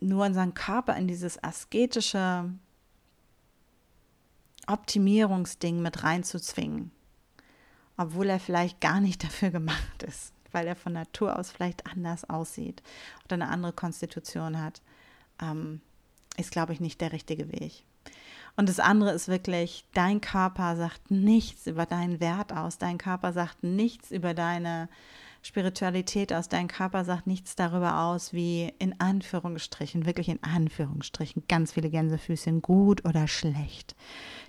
Nur 0.00 0.24
unseren 0.24 0.54
Körper 0.54 0.96
in 0.96 1.08
dieses 1.08 1.44
asketische 1.44 2.50
Optimierungsding 4.66 5.82
mit 5.82 6.04
reinzuzwingen, 6.04 6.90
obwohl 7.98 8.30
er 8.30 8.40
vielleicht 8.40 8.80
gar 8.80 9.02
nicht 9.02 9.22
dafür 9.24 9.50
gemacht 9.50 10.02
ist 10.04 10.32
weil 10.52 10.66
er 10.66 10.76
von 10.76 10.92
Natur 10.92 11.38
aus 11.38 11.50
vielleicht 11.50 11.86
anders 11.86 12.28
aussieht 12.28 12.82
oder 13.24 13.34
eine 13.34 13.48
andere 13.48 13.72
Konstitution 13.72 14.60
hat, 14.60 14.80
ähm, 15.40 15.80
ist, 16.36 16.50
glaube 16.50 16.72
ich, 16.72 16.80
nicht 16.80 17.00
der 17.00 17.12
richtige 17.12 17.50
Weg. 17.52 17.84
Und 18.56 18.68
das 18.68 18.80
andere 18.80 19.12
ist 19.12 19.28
wirklich, 19.28 19.84
dein 19.94 20.20
Körper 20.20 20.76
sagt 20.76 21.10
nichts 21.10 21.66
über 21.66 21.86
deinen 21.86 22.18
Wert 22.18 22.52
aus, 22.52 22.78
dein 22.78 22.98
Körper 22.98 23.32
sagt 23.32 23.62
nichts 23.62 24.10
über 24.10 24.34
deine 24.34 24.88
Spiritualität 25.42 26.32
aus, 26.32 26.48
dein 26.48 26.66
Körper 26.66 27.04
sagt 27.04 27.26
nichts 27.28 27.54
darüber 27.54 28.00
aus, 28.00 28.32
wie 28.32 28.72
in 28.80 28.98
Anführungsstrichen, 29.00 30.06
wirklich 30.06 30.28
in 30.28 30.42
Anführungsstrichen, 30.42 31.44
ganz 31.48 31.72
viele 31.72 31.90
Gänsefüßchen 31.90 32.60
gut 32.60 33.04
oder 33.04 33.28
schlecht 33.28 33.94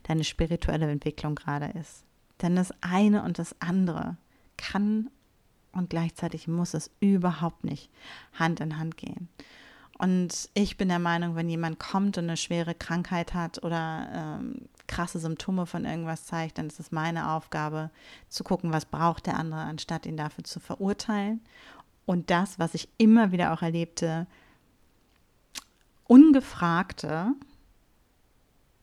deine 0.03 0.23
spirituelle 0.23 0.89
Entwicklung 0.89 1.35
gerade 1.35 1.67
ist. 1.79 2.03
Denn 2.41 2.55
das 2.55 2.73
eine 2.81 3.23
und 3.23 3.37
das 3.37 3.55
andere 3.61 4.17
kann 4.57 5.09
und 5.71 5.89
gleichzeitig 5.89 6.47
muss 6.47 6.73
es 6.73 6.91
überhaupt 6.99 7.63
nicht 7.63 7.89
Hand 8.33 8.59
in 8.59 8.77
Hand 8.77 8.97
gehen. 8.97 9.29
Und 9.97 10.49
ich 10.53 10.77
bin 10.77 10.87
der 10.87 10.99
Meinung, 10.99 11.35
wenn 11.35 11.49
jemand 11.49 11.77
kommt 11.77 12.17
und 12.17 12.23
eine 12.23 12.37
schwere 12.37 12.73
Krankheit 12.73 13.33
hat 13.33 13.61
oder 13.63 14.07
ähm, 14.13 14.69
krasse 14.87 15.19
Symptome 15.19 15.65
von 15.65 15.83
irgendwas 15.83 16.25
zeigt, 16.25 16.57
dann 16.57 16.67
ist 16.67 16.79
es 16.79 16.93
meine 16.93 17.31
Aufgabe 17.31 17.91
zu 18.29 18.45
gucken, 18.45 18.71
was 18.71 18.85
braucht 18.85 19.25
der 19.25 19.37
andere, 19.37 19.59
anstatt 19.59 20.05
ihn 20.05 20.15
dafür 20.15 20.45
zu 20.45 20.61
verurteilen. 20.61 21.41
Und 22.05 22.29
das, 22.29 22.59
was 22.59 22.75
ich 22.75 22.87
immer 22.97 23.33
wieder 23.33 23.51
auch 23.51 23.61
erlebte, 23.61 24.25
ungefragte 26.07 27.33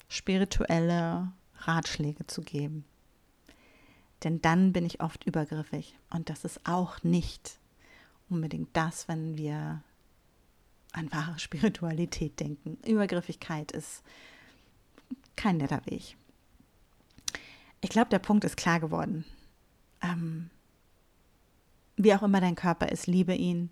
spirituelle 0.09 1.33
Ratschläge 1.61 2.27
zu 2.27 2.42
geben. 2.42 2.85
Denn 4.24 4.40
dann 4.40 4.72
bin 4.72 4.87
ich 4.87 5.00
oft 5.00 5.24
übergriffig. 5.24 5.96
Und 6.11 6.31
das 6.31 6.44
ist 6.44 6.61
auch 6.66 7.02
nicht 7.02 7.59
unbedingt 8.29 8.70
das, 8.72 9.09
wenn 9.09 9.37
wir 9.37 9.83
an 10.92 11.12
wahre 11.12 11.38
Spiritualität 11.38 12.40
denken. 12.40 12.79
Übergriffigkeit 12.87 13.72
ist 13.72 14.02
kein 15.37 15.59
netter 15.59 15.85
Weg. 15.87 16.16
Ich 17.81 17.90
glaube, 17.90 18.09
der 18.09 18.18
Punkt 18.18 18.44
ist 18.44 18.57
klar 18.57 18.81
geworden. 18.81 19.24
Ähm, 20.02 20.50
wie 21.96 22.14
auch 22.14 22.22
immer 22.22 22.40
dein 22.40 22.57
Körper 22.57 22.88
ist, 22.90 23.07
liebe 23.07 23.35
ihn 23.35 23.70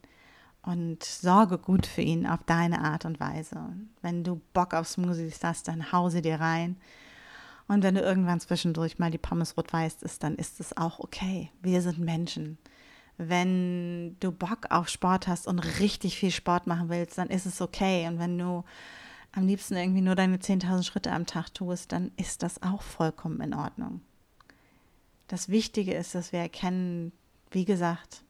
und 0.62 1.02
sorge 1.04 1.58
gut 1.58 1.86
für 1.86 2.02
ihn 2.02 2.26
auf 2.26 2.42
deine 2.44 2.82
Art 2.82 3.04
und 3.04 3.20
Weise. 3.20 3.74
Wenn 4.02 4.24
du 4.24 4.40
Bock 4.52 4.74
auf 4.74 4.88
Smoothies 4.88 5.42
hast, 5.42 5.68
dann 5.68 5.92
hause 5.92 6.22
dir 6.22 6.40
rein. 6.40 6.76
Und 7.66 7.82
wenn 7.82 7.94
du 7.94 8.02
irgendwann 8.02 8.40
zwischendurch 8.40 8.98
mal 8.98 9.10
die 9.10 9.18
Pommes 9.18 9.56
rot-weiß 9.56 10.02
isst, 10.02 10.22
dann 10.22 10.34
ist 10.36 10.60
es 10.60 10.76
auch 10.76 11.00
okay. 11.00 11.50
Wir 11.62 11.80
sind 11.80 11.98
Menschen. 11.98 12.58
Wenn 13.16 14.16
du 14.20 14.32
Bock 14.32 14.66
auf 14.70 14.88
Sport 14.88 15.28
hast 15.28 15.46
und 15.46 15.60
richtig 15.80 16.18
viel 16.18 16.30
Sport 16.30 16.66
machen 16.66 16.88
willst, 16.88 17.16
dann 17.16 17.28
ist 17.28 17.46
es 17.46 17.60
okay. 17.60 18.06
Und 18.08 18.18
wenn 18.18 18.38
du 18.38 18.64
am 19.32 19.46
liebsten 19.46 19.76
irgendwie 19.76 20.02
nur 20.02 20.14
deine 20.14 20.36
10.000 20.36 20.82
Schritte 20.82 21.12
am 21.12 21.26
Tag 21.26 21.54
tust, 21.54 21.92
dann 21.92 22.12
ist 22.16 22.42
das 22.42 22.62
auch 22.62 22.82
vollkommen 22.82 23.40
in 23.40 23.54
Ordnung. 23.54 24.00
Das 25.28 25.48
Wichtige 25.48 25.94
ist, 25.94 26.14
dass 26.14 26.32
wir 26.32 26.40
erkennen, 26.40 27.12
wie 27.50 27.64
gesagt, 27.64 28.24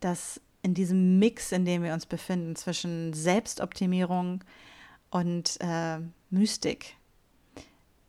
dass 0.00 0.40
in 0.62 0.74
diesem 0.74 1.18
Mix, 1.18 1.52
in 1.52 1.64
dem 1.64 1.82
wir 1.82 1.94
uns 1.94 2.06
befinden, 2.06 2.56
zwischen 2.56 3.12
Selbstoptimierung 3.12 4.44
und 5.10 5.58
äh, 5.60 5.98
Mystik, 6.30 6.96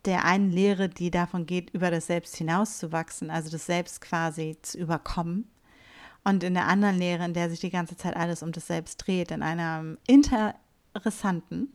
der 0.06 0.26
einen 0.26 0.52
Lehre, 0.52 0.90
die 0.90 1.12
davon 1.12 1.46
geht, 1.46 1.72
über 1.72 1.92
das 1.92 2.08
Selbst 2.08 2.36
hinauszuwachsen, 2.36 3.30
also 3.30 3.50
das 3.50 3.66
Selbst 3.66 4.02
quasi 4.02 4.58
zu 4.62 4.78
überkommen. 4.78 5.50
Und 6.24 6.44
in 6.44 6.56
der 6.56 6.68
anderen 6.68 6.98
Lehre, 6.98 7.26
in 7.26 7.34
der 7.34 7.50
sich 7.50 7.60
die 7.60 7.70
ganze 7.70 7.98
Zeit 7.98 8.16
alles 8.16 8.42
um 8.42 8.52
das 8.52 8.68
Selbst 8.68 8.98
dreht, 8.98 9.32
in 9.32 9.44
einer 9.44 9.98
interessanten, 10.08 11.72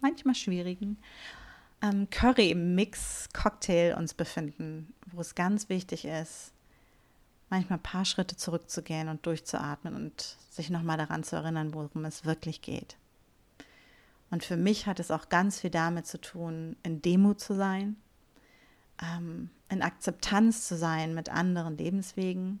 manchmal 0.00 0.34
schwierigen 0.34 0.98
ähm, 1.84 2.08
Curry-Mix-Cocktail 2.10 3.94
uns 3.96 4.14
befinden, 4.14 4.94
wo 5.06 5.20
es 5.20 5.34
ganz 5.34 5.68
wichtig 5.68 6.04
ist, 6.04 6.52
manchmal 7.50 7.78
ein 7.78 7.82
paar 7.82 8.04
Schritte 8.04 8.36
zurückzugehen 8.36 9.08
und 9.08 9.26
durchzuatmen 9.26 9.94
und 9.94 10.36
sich 10.50 10.70
nochmal 10.70 10.96
daran 10.96 11.24
zu 11.24 11.36
erinnern, 11.36 11.74
worum 11.74 12.04
es 12.04 12.24
wirklich 12.24 12.62
geht. 12.62 12.96
Und 14.34 14.42
für 14.42 14.56
mich 14.56 14.88
hat 14.88 14.98
es 14.98 15.12
auch 15.12 15.28
ganz 15.28 15.60
viel 15.60 15.70
damit 15.70 16.08
zu 16.08 16.20
tun, 16.20 16.74
in 16.82 17.00
Demut 17.00 17.38
zu 17.38 17.54
sein, 17.54 17.94
ähm, 19.00 19.48
in 19.68 19.80
Akzeptanz 19.80 20.66
zu 20.66 20.76
sein 20.76 21.14
mit 21.14 21.28
anderen 21.28 21.78
Lebenswegen, 21.78 22.58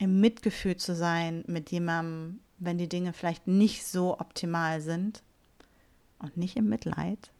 im 0.00 0.20
Mitgefühl 0.20 0.76
zu 0.76 0.94
sein 0.94 1.44
mit 1.46 1.70
jemandem, 1.70 2.40
wenn 2.58 2.76
die 2.76 2.90
Dinge 2.90 3.14
vielleicht 3.14 3.46
nicht 3.46 3.86
so 3.86 4.20
optimal 4.20 4.82
sind 4.82 5.22
und 6.18 6.36
nicht 6.36 6.58
im 6.58 6.68
Mitleid. 6.68 7.32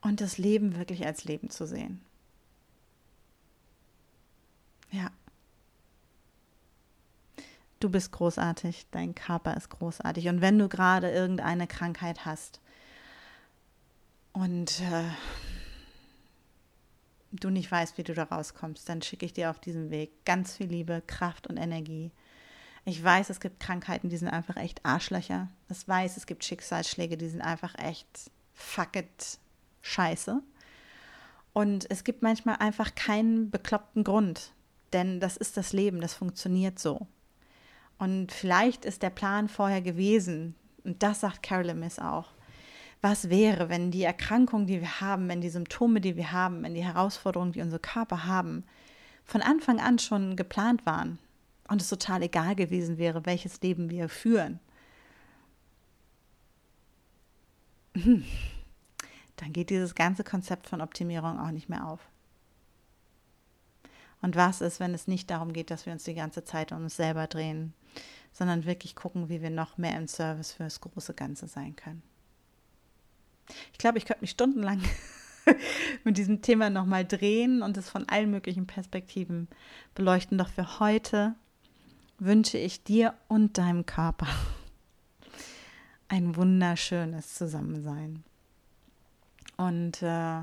Und 0.00 0.20
das 0.20 0.38
Leben 0.38 0.76
wirklich 0.76 1.04
als 1.04 1.24
Leben 1.24 1.50
zu 1.50 1.66
sehen. 1.66 2.00
Ja. 4.92 5.10
Du 7.80 7.88
bist 7.88 8.10
großartig, 8.12 8.86
dein 8.90 9.14
Körper 9.14 9.56
ist 9.56 9.68
großartig. 9.68 10.28
Und 10.28 10.40
wenn 10.40 10.58
du 10.58 10.68
gerade 10.68 11.10
irgendeine 11.10 11.66
Krankheit 11.66 12.24
hast 12.24 12.60
und 14.32 14.80
äh, 14.80 15.04
du 17.32 17.50
nicht 17.50 17.70
weißt, 17.70 17.98
wie 17.98 18.02
du 18.02 18.14
da 18.14 18.24
rauskommst, 18.24 18.88
dann 18.88 19.02
schicke 19.02 19.26
ich 19.26 19.32
dir 19.32 19.50
auf 19.50 19.60
diesem 19.60 19.90
Weg 19.90 20.24
ganz 20.24 20.56
viel 20.56 20.66
Liebe, 20.66 21.02
Kraft 21.06 21.46
und 21.46 21.56
Energie. 21.56 22.10
Ich 22.84 23.02
weiß, 23.02 23.30
es 23.30 23.38
gibt 23.38 23.60
Krankheiten, 23.60 24.08
die 24.08 24.16
sind 24.16 24.28
einfach 24.28 24.56
echt 24.56 24.84
Arschlöcher. 24.84 25.48
Ich 25.68 25.86
weiß, 25.86 26.16
es 26.16 26.26
gibt 26.26 26.44
Schicksalsschläge, 26.44 27.16
die 27.16 27.28
sind 27.28 27.42
einfach 27.42 27.74
echt 27.78 28.30
fuck 28.54 28.96
it 28.96 29.38
scheiße. 29.82 30.42
Und 31.52 31.90
es 31.90 32.02
gibt 32.02 32.22
manchmal 32.22 32.56
einfach 32.56 32.94
keinen 32.94 33.50
bekloppten 33.50 34.04
Grund, 34.04 34.52
denn 34.92 35.20
das 35.20 35.36
ist 35.36 35.56
das 35.56 35.72
Leben, 35.72 36.00
das 36.00 36.14
funktioniert 36.14 36.78
so. 36.78 37.06
Und 37.98 38.32
vielleicht 38.32 38.84
ist 38.84 39.02
der 39.02 39.10
Plan 39.10 39.48
vorher 39.48 39.82
gewesen, 39.82 40.54
und 40.84 41.02
das 41.02 41.20
sagt 41.20 41.42
Carolyn 41.42 41.80
Miss 41.80 41.98
auch, 41.98 42.32
was 43.00 43.28
wäre, 43.28 43.68
wenn 43.68 43.90
die 43.90 44.02
Erkrankung, 44.02 44.66
die 44.66 44.80
wir 44.80 45.00
haben, 45.00 45.28
wenn 45.28 45.40
die 45.40 45.50
Symptome, 45.50 46.00
die 46.00 46.16
wir 46.16 46.32
haben, 46.32 46.62
wenn 46.62 46.74
die 46.74 46.84
Herausforderungen, 46.84 47.52
die 47.52 47.60
unsere 47.60 47.80
Körper 47.80 48.26
haben, 48.26 48.64
von 49.24 49.42
Anfang 49.42 49.78
an 49.80 49.98
schon 49.98 50.36
geplant 50.36 50.86
waren 50.86 51.18
und 51.68 51.82
es 51.82 51.88
total 51.88 52.22
egal 52.22 52.56
gewesen 52.56 52.98
wäre, 52.98 53.26
welches 53.26 53.60
Leben 53.60 53.90
wir 53.90 54.08
führen. 54.08 54.58
Dann 57.94 59.52
geht 59.52 59.70
dieses 59.70 59.94
ganze 59.94 60.24
Konzept 60.24 60.68
von 60.68 60.80
Optimierung 60.80 61.38
auch 61.38 61.50
nicht 61.50 61.68
mehr 61.68 61.86
auf. 61.86 62.00
Und 64.20 64.34
was 64.34 64.60
ist, 64.60 64.80
wenn 64.80 64.94
es 64.94 65.06
nicht 65.06 65.30
darum 65.30 65.52
geht, 65.52 65.70
dass 65.70 65.86
wir 65.86 65.92
uns 65.92 66.04
die 66.04 66.14
ganze 66.14 66.42
Zeit 66.44 66.72
um 66.72 66.84
uns 66.84 66.96
selber 66.96 67.26
drehen, 67.28 67.72
sondern 68.32 68.64
wirklich 68.64 68.94
gucken, 68.94 69.28
wie 69.28 69.42
wir 69.42 69.50
noch 69.50 69.78
mehr 69.78 69.96
im 69.96 70.08
Service 70.08 70.52
für 70.52 70.64
das 70.64 70.80
große 70.80 71.14
Ganze 71.14 71.46
sein 71.46 71.76
können? 71.76 72.02
Ich 73.72 73.78
glaube, 73.78 73.98
ich 73.98 74.04
könnte 74.04 74.22
mich 74.22 74.30
stundenlang 74.30 74.82
mit 76.04 76.18
diesem 76.18 76.42
Thema 76.42 76.70
nochmal 76.70 77.04
drehen 77.04 77.62
und 77.62 77.76
es 77.76 77.88
von 77.88 78.08
allen 78.08 78.30
möglichen 78.30 78.66
Perspektiven 78.66 79.48
beleuchten. 79.94 80.38
Doch 80.38 80.50
für 80.50 80.80
heute 80.80 81.34
wünsche 82.18 82.58
ich 82.58 82.84
dir 82.84 83.14
und 83.28 83.58
deinem 83.58 83.86
Körper 83.86 84.28
ein 86.08 86.36
wunderschönes 86.36 87.34
Zusammensein. 87.34 88.24
Und 89.56 90.02
äh, 90.02 90.42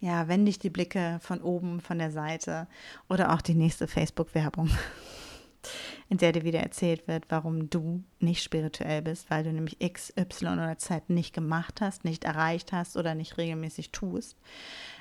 ja, 0.00 0.28
wenn 0.28 0.46
dich 0.46 0.58
die 0.58 0.70
Blicke 0.70 1.18
von 1.20 1.40
oben, 1.42 1.80
von 1.80 1.98
der 1.98 2.12
Seite 2.12 2.68
oder 3.08 3.32
auch 3.32 3.42
die 3.42 3.54
nächste 3.54 3.88
Facebook-Werbung 3.88 4.70
in 6.10 6.18
der 6.18 6.32
dir 6.32 6.44
wieder 6.44 6.60
erzählt 6.60 7.06
wird, 7.06 7.24
warum 7.28 7.68
du 7.68 8.02
nicht 8.18 8.42
spirituell 8.42 9.02
bist, 9.02 9.28
weil 9.30 9.44
du 9.44 9.52
nämlich 9.52 9.76
X, 9.80 10.12
Y 10.16 10.54
oder 10.54 10.78
Z 10.78 11.10
nicht 11.10 11.34
gemacht 11.34 11.80
hast, 11.80 12.04
nicht 12.04 12.24
erreicht 12.24 12.72
hast 12.72 12.96
oder 12.96 13.14
nicht 13.14 13.36
regelmäßig 13.36 13.90
tust. 13.90 14.36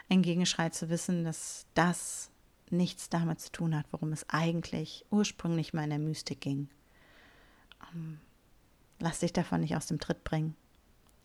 Ein 0.09 0.21
Gegenschrei 0.21 0.69
zu 0.69 0.89
wissen, 0.89 1.23
dass 1.23 1.65
das 1.75 2.29
nichts 2.69 3.09
damit 3.09 3.39
zu 3.39 3.51
tun 3.51 3.75
hat, 3.75 3.85
worum 3.91 4.11
es 4.11 4.27
eigentlich 4.29 5.05
ursprünglich 5.09 5.73
mal 5.73 5.85
in 5.85 5.91
der 5.91 5.99
Mystik 5.99 6.41
ging. 6.41 6.67
Ähm, 7.93 8.19
lass 8.99 9.19
dich 9.19 9.31
davon 9.31 9.61
nicht 9.61 9.77
aus 9.77 9.87
dem 9.87 9.99
Tritt 9.99 10.25
bringen. 10.25 10.55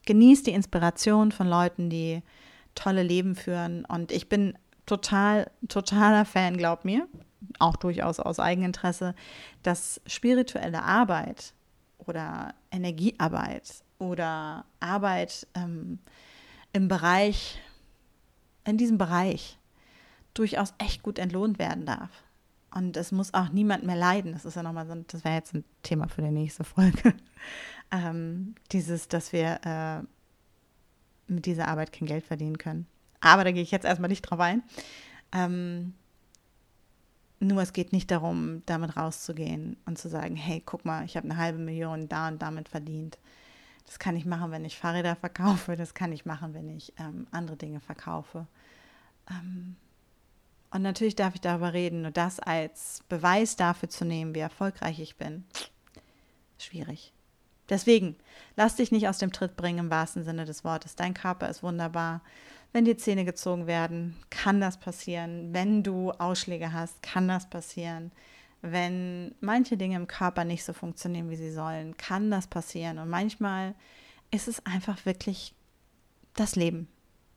Genieß 0.06 0.44
die 0.44 0.52
Inspiration 0.52 1.32
von 1.32 1.48
Leuten, 1.48 1.90
die 1.90 2.22
tolle 2.76 3.02
Leben 3.02 3.34
führen. 3.34 3.84
Und 3.84 4.12
ich 4.12 4.28
bin 4.28 4.56
total, 4.86 5.50
totaler 5.68 6.24
Fan, 6.24 6.56
glaub 6.56 6.84
mir 6.84 7.08
auch 7.58 7.76
durchaus 7.76 8.20
aus 8.20 8.38
Eigeninteresse, 8.38 9.14
dass 9.62 10.00
spirituelle 10.06 10.82
Arbeit 10.82 11.54
oder 11.98 12.54
Energiearbeit 12.70 13.82
oder 13.98 14.64
Arbeit 14.80 15.46
ähm, 15.54 15.98
im 16.72 16.88
Bereich, 16.88 17.60
in 18.64 18.76
diesem 18.76 18.98
Bereich 18.98 19.58
durchaus 20.34 20.74
echt 20.78 21.02
gut 21.02 21.18
entlohnt 21.18 21.58
werden 21.58 21.86
darf. 21.86 22.10
Und 22.74 22.96
es 22.96 23.12
muss 23.12 23.34
auch 23.34 23.50
niemand 23.50 23.84
mehr 23.84 23.96
leiden. 23.96 24.32
Das 24.32 24.44
ist 24.44 24.56
ja 24.56 24.62
nochmal 24.62 24.86
so, 24.86 24.94
das 25.06 25.24
wäre 25.24 25.34
jetzt 25.34 25.54
ein 25.54 25.64
Thema 25.82 26.08
für 26.08 26.22
die 26.22 26.30
nächste 26.30 26.64
Folge. 26.64 27.14
ähm, 27.90 28.54
dieses, 28.72 29.08
dass 29.08 29.32
wir 29.32 29.60
äh, 29.64 31.32
mit 31.32 31.44
dieser 31.44 31.68
Arbeit 31.68 31.92
kein 31.92 32.06
Geld 32.06 32.24
verdienen 32.24 32.56
können. 32.56 32.86
Aber 33.20 33.44
da 33.44 33.52
gehe 33.52 33.62
ich 33.62 33.70
jetzt 33.70 33.84
erstmal 33.84 34.08
nicht 34.08 34.22
drauf 34.22 34.40
ein. 34.40 34.62
Ähm, 35.32 35.94
nur 37.42 37.62
es 37.62 37.72
geht 37.72 37.92
nicht 37.92 38.10
darum, 38.10 38.62
damit 38.66 38.96
rauszugehen 38.96 39.76
und 39.84 39.98
zu 39.98 40.08
sagen, 40.08 40.36
hey, 40.36 40.62
guck 40.64 40.84
mal, 40.84 41.04
ich 41.04 41.16
habe 41.16 41.28
eine 41.28 41.36
halbe 41.36 41.58
Million 41.58 42.08
da 42.08 42.28
und 42.28 42.40
damit 42.40 42.68
verdient. 42.68 43.18
Das 43.86 43.98
kann 43.98 44.16
ich 44.16 44.24
machen, 44.24 44.50
wenn 44.52 44.64
ich 44.64 44.78
Fahrräder 44.78 45.16
verkaufe, 45.16 45.76
das 45.76 45.94
kann 45.94 46.12
ich 46.12 46.24
machen, 46.24 46.54
wenn 46.54 46.68
ich 46.68 46.92
ähm, 46.98 47.26
andere 47.30 47.56
Dinge 47.56 47.80
verkaufe. 47.80 48.46
Ähm, 49.28 49.76
und 50.70 50.82
natürlich 50.82 51.16
darf 51.16 51.34
ich 51.34 51.40
darüber 51.40 51.72
reden, 51.72 52.02
nur 52.02 52.12
das 52.12 52.40
als 52.40 53.02
Beweis 53.08 53.56
dafür 53.56 53.88
zu 53.88 54.04
nehmen, 54.04 54.34
wie 54.34 54.40
erfolgreich 54.40 55.00
ich 55.00 55.16
bin, 55.16 55.44
schwierig. 56.58 57.12
Deswegen, 57.68 58.16
lass 58.56 58.76
dich 58.76 58.92
nicht 58.92 59.08
aus 59.08 59.18
dem 59.18 59.32
Tritt 59.32 59.56
bringen 59.56 59.78
im 59.78 59.90
wahrsten 59.90 60.24
Sinne 60.24 60.44
des 60.44 60.64
Wortes. 60.64 60.96
Dein 60.96 61.14
Körper 61.14 61.48
ist 61.48 61.62
wunderbar. 61.62 62.22
Wenn 62.72 62.86
die 62.86 62.96
Zähne 62.96 63.24
gezogen 63.24 63.66
werden, 63.66 64.16
kann 64.30 64.60
das 64.60 64.78
passieren. 64.78 65.52
Wenn 65.52 65.82
du 65.82 66.10
Ausschläge 66.12 66.72
hast, 66.72 67.02
kann 67.02 67.28
das 67.28 67.48
passieren. 67.48 68.12
Wenn 68.62 69.34
manche 69.40 69.76
Dinge 69.76 69.96
im 69.96 70.06
Körper 70.06 70.44
nicht 70.44 70.64
so 70.64 70.72
funktionieren, 70.72 71.28
wie 71.28 71.36
sie 71.36 71.52
sollen, 71.52 71.96
kann 71.96 72.30
das 72.30 72.46
passieren. 72.46 72.98
Und 72.98 73.10
manchmal 73.10 73.74
ist 74.30 74.48
es 74.48 74.64
einfach 74.64 75.04
wirklich 75.04 75.54
das 76.34 76.56
Leben. 76.56 76.88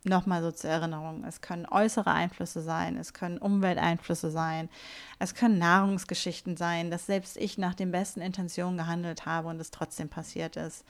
Nochmal 0.08 0.43
so 0.43 0.52
zur 0.52 0.69
Erinnerung. 0.69 1.24
Es 1.26 1.41
können 1.41 1.65
äußere 1.65 2.12
Einflüsse 2.12 2.62
sein, 2.62 2.95
es 2.95 3.13
können 3.13 3.39
Umwelteinflüsse 3.39 4.30
sein, 4.30 4.69
es 5.17 5.34
können 5.34 5.58
Nahrungsgeschichten 5.58 6.58
sein, 6.58 6.91
dass 6.91 7.08
selbst 7.08 7.38
ich 7.38 7.58
nach 7.58 7.74
den 7.74 7.91
besten 7.91 8.21
Intentionen 8.21 8.78
gehandelt 8.78 9.26
habe 9.26 9.48
und 9.48 9.60
es 9.60 9.71
trotzdem 9.71 10.08
passiert 10.08 10.58
ist. 10.58 10.86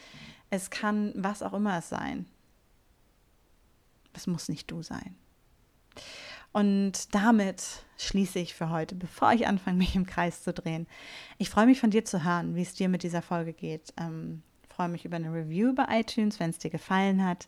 Es 0.49 0.69
kann 0.69 1.13
was 1.15 1.41
auch 1.43 1.53
immer 1.53 1.77
es 1.77 1.87
sein. 1.87 2.25
Es 4.15 4.27
muss 4.27 4.49
nicht 4.49 4.71
du 4.71 4.81
sein. 4.81 5.15
Und 6.51 7.13
damit 7.13 7.63
schließe 7.97 8.39
ich 8.39 8.53
für 8.53 8.69
heute, 8.69 8.95
bevor 8.95 9.33
ich 9.33 9.45
anfange, 9.45 9.77
mich 9.77 9.95
im 9.95 10.05
Kreis 10.05 10.41
zu 10.41 10.53
drehen. 10.53 10.87
Ich 11.37 11.49
freue 11.49 11.65
mich 11.65 11.79
von 11.79 11.91
dir 11.91 12.05
zu 12.05 12.23
hören, 12.23 12.55
wie 12.55 12.61
es 12.61 12.73
dir 12.73 12.87
mit 12.87 13.03
dieser 13.03 13.21
Folge 13.21 13.51
geht. 13.51 13.93
Ähm, 13.97 14.41
freue 14.69 14.89
mich 14.89 15.05
über 15.05 15.15
eine 15.15 15.33
Review 15.33 15.73
bei 15.73 15.99
iTunes, 15.99 16.39
wenn 16.39 16.49
es 16.49 16.57
dir 16.57 16.69
gefallen 16.69 17.25
hat. 17.25 17.47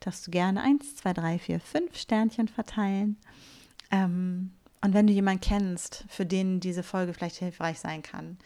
Darfst 0.00 0.26
du 0.26 0.30
gerne 0.30 0.62
1, 0.62 0.96
2, 0.96 1.12
3, 1.12 1.38
4, 1.38 1.60
5 1.60 1.96
Sternchen 1.96 2.48
verteilen. 2.48 3.16
Ähm, 3.90 4.52
und 4.80 4.94
wenn 4.94 5.06
du 5.06 5.12
jemanden 5.12 5.40
kennst, 5.40 6.04
für 6.08 6.24
den 6.24 6.60
diese 6.60 6.82
Folge 6.82 7.14
vielleicht 7.14 7.36
hilfreich 7.36 7.80
sein 7.80 8.02
kann, 8.02 8.38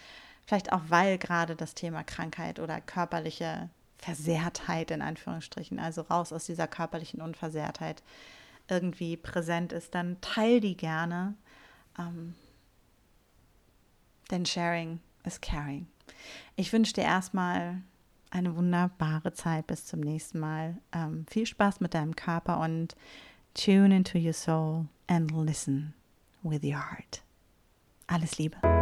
vielleicht 0.46 0.72
auch 0.72 0.82
weil 0.88 1.18
gerade 1.18 1.56
das 1.56 1.74
Thema 1.74 2.04
Krankheit 2.04 2.58
oder 2.58 2.80
körperliche 2.80 3.68
Versehrtheit 4.03 4.91
in 4.91 5.01
Anführungsstrichen, 5.01 5.79
also 5.79 6.03
raus 6.03 6.33
aus 6.33 6.45
dieser 6.45 6.67
körperlichen 6.67 7.23
Unversehrtheit 7.23 8.03
irgendwie 8.69 9.17
präsent 9.17 9.73
ist, 9.73 9.95
dann 9.95 10.21
teil 10.21 10.61
die 10.61 10.77
gerne. 10.77 11.35
Ähm, 11.99 12.35
denn 14.31 14.45
Sharing 14.45 15.01
is 15.25 15.41
Caring. 15.41 15.87
Ich 16.57 16.73
wünsche 16.73 16.95
dir 16.95 17.05
erstmal 17.05 17.81
eine 18.31 18.57
wunderbare 18.57 19.33
Zeit. 19.35 19.67
Bis 19.67 19.87
zum 19.87 20.01
nächsten 20.01 20.41
Mal. 20.41 20.79
Ähm, 20.93 21.27
viel 21.31 21.47
Spaß 21.47 21.81
mit 21.81 21.95
deinem 21.95 22.17
Körper 22.17 22.61
und 22.61 22.97
tune 23.55 23.95
into 23.95 24.19
your 24.19 24.33
soul 24.33 24.87
and 25.07 25.31
listen 25.31 25.95
with 26.43 26.62
your 26.65 26.91
heart. 26.91 27.23
Alles 28.07 28.38
Liebe. 28.38 28.82